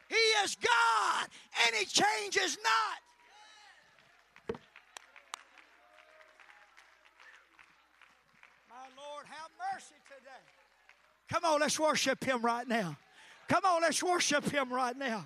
He 0.10 0.44
is 0.44 0.56
God 0.56 1.28
and 1.66 1.76
He 1.76 1.86
changes 1.86 2.58
not. 2.64 3.00
My 8.70 8.86
Lord, 8.96 9.26
have 9.26 9.50
mercy 9.74 9.96
today. 10.06 10.44
Come 11.30 11.46
on, 11.46 11.62
let's 11.62 11.80
worship 11.80 12.24
Him 12.24 12.42
right 12.42 12.68
now. 12.68 12.96
Come 13.48 13.66
on, 13.66 13.82
let's 13.82 14.04
worship 14.04 14.46
Him 14.46 14.72
right 14.72 14.96
now. 14.96 15.26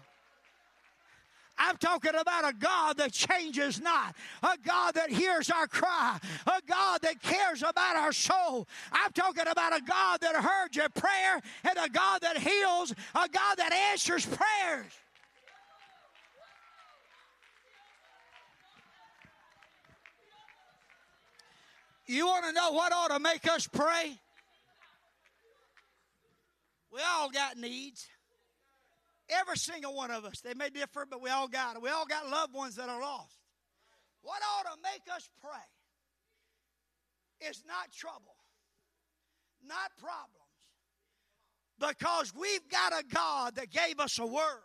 I'm 1.58 1.78
talking 1.78 2.16
about 2.16 2.50
a 2.50 2.54
God 2.54 2.98
that 2.98 3.12
changes 3.12 3.82
not, 3.82 4.16
a 4.44 4.58
God 4.64 4.96
that 4.96 5.10
hears 5.10 5.50
our 5.50 5.68
cry, 5.68 6.18
a 6.46 6.62
God 6.68 7.02
that 7.02 7.22
cares 7.22 7.62
about 7.62 7.96
our 7.96 8.14
soul. 8.14 8.68
I'm 8.92 9.12
talking 9.12 9.48
about 9.48 9.76
a 9.76 9.82
God 9.82 10.22
that 10.22 10.36
heard 10.36 10.76
your 10.76 10.90
prayer 10.90 11.42
and 11.64 11.78
a 11.78 11.90
God 11.90 12.22
that 12.22 12.38
heals, 12.38 12.92
a 12.92 13.28
God 13.30 13.58
that 13.58 13.74
answers 13.92 14.26
prayers. 14.26 14.92
You 22.06 22.26
want 22.26 22.46
to 22.46 22.54
know 22.54 22.72
what 22.72 22.94
ought 22.94 23.10
to 23.10 23.20
make 23.20 23.50
us 23.52 23.68
pray? 23.68 24.18
We 26.94 27.02
all 27.06 27.30
got 27.30 27.58
needs. 27.58 28.08
Every 29.30 29.58
single 29.58 29.94
one 29.94 30.12
of 30.12 30.24
us. 30.26 30.40
They 30.40 30.54
may 30.54 30.70
differ, 30.70 31.06
but 31.10 31.22
we 31.22 31.30
all 31.30 31.48
got 31.48 31.76
it. 31.76 31.82
We 31.82 31.90
all 31.90 32.06
got 32.06 32.30
loved 32.30 32.54
ones 32.54 32.76
that 32.76 32.90
are 32.90 33.02
lost. 33.02 33.38
What 34.22 34.42
ought 34.42 34.74
to 34.74 34.82
make 34.82 35.04
us 35.14 35.30
pray 35.42 35.50
is 37.50 37.64
not 37.68 37.92
trouble, 37.92 38.36
not 39.66 39.92
problems, 39.98 40.34
because 41.80 42.34
we've 42.34 42.68
got 42.70 42.94
a 42.94 43.04
God 43.06 43.56
that 43.56 43.70
gave 43.70 44.00
us 44.00 44.18
a 44.20 44.26
word 44.26 44.64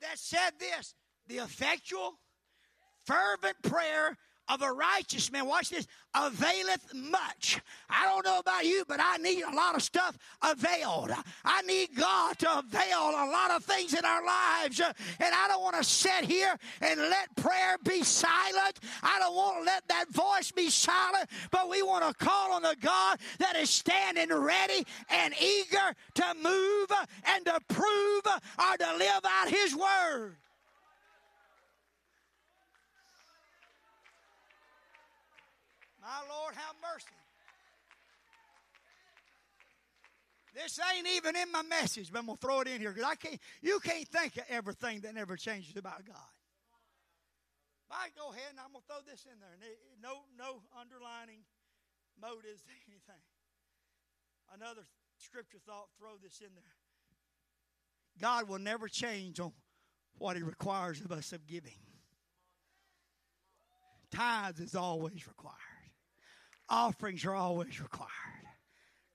that 0.00 0.18
said 0.18 0.52
this 0.58 0.94
the 1.26 1.38
effectual, 1.38 2.18
fervent 3.04 3.62
prayer 3.62 4.16
of 4.48 4.62
a 4.62 4.72
righteous 4.72 5.30
man, 5.30 5.46
watch 5.46 5.70
this, 5.70 5.86
availeth 6.14 6.94
much. 6.94 7.60
I 7.90 8.06
don't 8.06 8.24
know 8.24 8.38
about 8.38 8.64
you, 8.64 8.84
but 8.88 8.98
I 9.02 9.18
need 9.18 9.42
a 9.42 9.54
lot 9.54 9.74
of 9.74 9.82
stuff 9.82 10.16
availed. 10.42 11.12
I 11.44 11.62
need 11.62 11.94
God 11.94 12.38
to 12.38 12.58
avail 12.58 13.10
a 13.10 13.28
lot 13.30 13.50
of 13.50 13.64
things 13.64 13.94
in 13.94 14.04
our 14.04 14.24
lives. 14.24 14.80
And 14.80 15.34
I 15.34 15.48
don't 15.48 15.62
want 15.62 15.76
to 15.76 15.84
sit 15.84 16.24
here 16.24 16.56
and 16.80 17.00
let 17.00 17.34
prayer 17.36 17.76
be 17.84 18.02
silent. 18.02 18.80
I 19.02 19.18
don't 19.18 19.34
want 19.34 19.58
to 19.58 19.64
let 19.64 19.86
that 19.88 20.08
voice 20.10 20.50
be 20.50 20.70
silent, 20.70 21.28
but 21.50 21.68
we 21.68 21.82
want 21.82 22.06
to 22.06 22.24
call 22.24 22.52
on 22.52 22.62
the 22.62 22.76
God 22.80 23.18
that 23.38 23.56
is 23.56 23.70
standing 23.70 24.32
ready 24.32 24.86
and 25.10 25.34
eager 25.40 25.94
to 26.14 26.34
move 26.42 26.90
and 27.24 27.44
to 27.44 27.60
prove 27.68 28.22
or 28.26 28.76
to 28.76 28.96
live 28.96 29.20
out 29.24 29.48
His 29.48 29.76
word. 29.76 30.36
My 36.08 36.24
Lord, 36.24 36.54
have 36.54 36.74
mercy. 36.80 37.04
This 40.54 40.80
ain't 40.96 41.06
even 41.06 41.36
in 41.36 41.52
my 41.52 41.60
message, 41.60 42.10
but 42.10 42.20
I'm 42.20 42.26
gonna 42.26 42.38
throw 42.38 42.60
it 42.60 42.68
in 42.68 42.80
here 42.80 42.92
because 42.92 43.10
I 43.10 43.14
can't. 43.14 43.38
You 43.60 43.78
can't 43.80 44.08
think 44.08 44.38
of 44.38 44.44
everything 44.48 45.00
that 45.00 45.14
never 45.14 45.36
changes 45.36 45.76
about 45.76 46.06
God. 46.06 46.32
I 47.90 48.08
go 48.16 48.30
ahead 48.30 48.48
and 48.50 48.58
I'm 48.58 48.72
gonna 48.72 48.84
throw 48.88 49.04
this 49.06 49.26
in 49.30 49.38
there. 49.38 49.50
No, 50.02 50.20
no 50.38 50.62
underlining 50.80 51.40
motives, 52.20 52.62
to 52.62 52.72
anything. 52.88 53.22
Another 54.54 54.86
scripture 55.18 55.58
thought. 55.66 55.88
Throw 55.98 56.16
this 56.22 56.40
in 56.40 56.54
there. 56.54 56.74
God 58.18 58.48
will 58.48 58.58
never 58.58 58.88
change 58.88 59.40
on 59.40 59.52
what 60.16 60.36
He 60.36 60.42
requires 60.42 61.02
of 61.02 61.12
us 61.12 61.34
of 61.34 61.46
giving. 61.46 61.76
Tithes 64.10 64.58
is 64.58 64.74
always 64.74 65.28
required 65.28 65.67
offerings 66.68 67.24
are 67.24 67.34
always 67.34 67.80
required. 67.80 68.10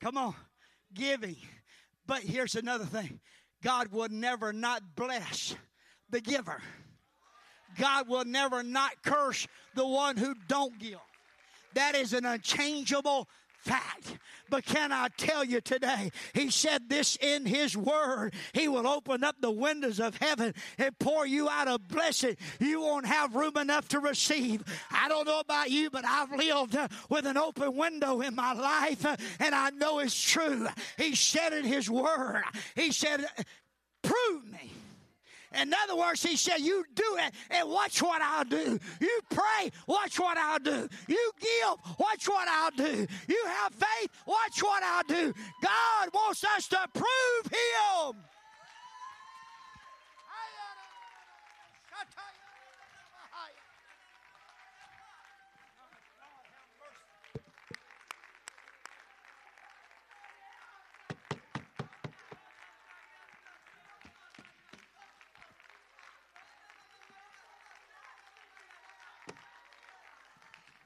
Come 0.02 0.18
on, 0.18 0.36
giving. 0.94 1.38
But 2.06 2.22
here's 2.22 2.56
another 2.56 2.86
thing 2.86 3.20
God 3.62 3.92
will 3.92 4.10
never 4.10 4.52
not 4.52 4.96
bless 4.96 5.56
the 6.10 6.22
giver. 6.22 6.62
God 7.78 8.08
will 8.08 8.26
never 8.26 8.62
not 8.62 9.02
curse 9.04 9.48
the 9.76 9.88
one 9.88 10.18
who 10.18 10.36
don't 10.48 10.78
give. 10.78 11.00
That 11.74 11.96
is 11.96 12.14
an 12.14 12.26
unchangeable 12.26 13.28
fact. 13.64 14.18
But 14.50 14.66
can 14.66 14.92
I 14.92 15.08
tell 15.18 15.44
you 15.44 15.62
today, 15.62 16.12
He 16.34 16.52
said 16.52 16.90
this 16.90 17.18
in 17.20 17.46
His 17.46 17.76
Word. 17.76 18.34
He 18.54 18.68
will 18.68 18.88
open 18.88 19.24
up 19.24 19.38
the 19.40 19.52
windows 19.52 20.00
of 20.00 20.18
heaven 20.18 20.54
and 20.78 20.98
pour 21.00 21.26
you 21.26 21.50
out 21.50 21.68
a 21.68 21.80
blessing. 21.80 22.38
You 22.60 22.82
won't 22.82 23.06
have 23.06 23.36
room 23.36 23.58
enough 23.58 23.88
to 23.90 24.00
receive. 24.00 24.64
I 24.92 25.08
don't 25.10 25.26
know 25.26 25.40
about 25.40 25.72
you, 25.72 25.90
but 25.90 26.06
I've 26.06 26.32
lived 26.32 26.76
uh, 26.76 26.88
with 27.10 27.26
an 27.26 27.38
open 27.38 27.76
window 27.76 28.22
in 28.22 28.36
my 28.36 28.54
life, 28.54 29.06
uh, 29.06 29.16
and 29.40 29.56
I 29.56 29.72
know 29.72 30.00
it's 30.00 30.22
true. 30.22 30.68
He 30.98 31.16
said 31.16 31.54
in 31.54 31.66
His 31.66 31.90
Word, 31.90 32.44
He 32.76 32.92
said, 32.92 33.26
Prove 34.04 34.52
me 34.52 34.72
in 35.54 35.74
other 35.84 35.96
words, 35.96 36.24
he 36.24 36.36
said, 36.36 36.60
You 36.60 36.86
do 36.94 37.18
it 37.20 37.34
and 37.50 37.70
watch 37.70 38.02
what 38.02 38.22
I'll 38.22 38.46
do. 38.46 38.80
You 39.00 39.20
pray, 39.30 39.72
watch 39.88 40.20
what 40.20 40.38
I'll 40.38 40.60
do. 40.60 40.88
You 41.08 41.32
give, 41.40 41.98
watch 42.00 42.28
what 42.28 42.48
I'll 42.48 42.72
do. 42.72 43.08
You 43.28 43.46
have 43.48 43.74
faith, 43.74 44.10
watch 44.26 44.62
what 44.62 44.84
I'll 44.84 45.04
do. 45.04 45.34
God 45.62 46.10
wants 46.14 46.44
us 46.44 46.68
to 46.70 46.80
prove 46.94 47.52
Him. 47.52 48.24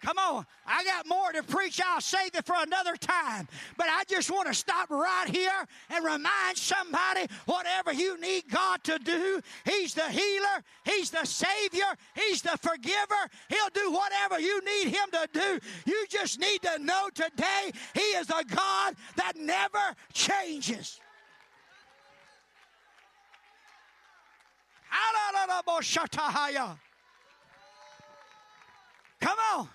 Come 0.07 0.19
on. 0.19 0.45
I 0.65 0.85
got 0.85 1.05
more 1.05 1.33
to 1.33 1.43
preach. 1.43 1.81
I'll 1.85 1.99
save 1.99 2.33
it 2.33 2.45
for 2.45 2.55
another 2.57 2.95
time. 2.95 3.45
But 3.75 3.87
I 3.89 4.05
just 4.07 4.31
want 4.31 4.47
to 4.47 4.53
stop 4.53 4.89
right 4.89 5.27
here 5.27 5.65
and 5.89 6.05
remind 6.05 6.55
somebody 6.55 7.27
whatever 7.45 7.91
you 7.91 8.17
need 8.21 8.49
God 8.49 8.85
to 8.85 8.99
do, 8.99 9.41
He's 9.65 9.93
the 9.93 10.09
healer, 10.09 10.63
He's 10.85 11.09
the 11.09 11.25
Savior, 11.25 11.93
He's 12.15 12.41
the 12.41 12.57
forgiver. 12.61 13.21
He'll 13.49 13.69
do 13.73 13.91
whatever 13.91 14.39
you 14.39 14.61
need 14.63 14.91
Him 14.91 15.09
to 15.11 15.27
do. 15.33 15.59
You 15.85 16.05
just 16.09 16.39
need 16.39 16.61
to 16.61 16.79
know 16.79 17.09
today 17.13 17.73
He 17.93 17.99
is 17.99 18.29
a 18.29 18.45
God 18.45 18.95
that 19.17 19.33
never 19.35 19.93
changes. 20.13 21.01
Come 29.19 29.37
on. 29.53 29.67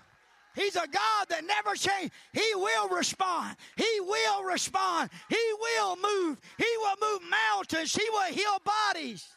He's 0.55 0.75
a 0.75 0.87
God 0.87 1.29
that 1.29 1.45
never 1.45 1.75
changes. 1.75 2.11
He 2.31 2.55
will 2.55 2.89
respond. 2.89 3.55
He 3.75 3.99
will 3.99 4.43
respond. 4.43 5.09
He 5.29 5.53
will 5.59 5.95
move. 5.95 6.39
He 6.57 6.65
will 6.77 6.95
move 7.01 7.21
mountains. 7.29 7.95
He 7.95 8.07
will 8.09 8.33
heal 8.33 8.61
bodies. 8.63 9.27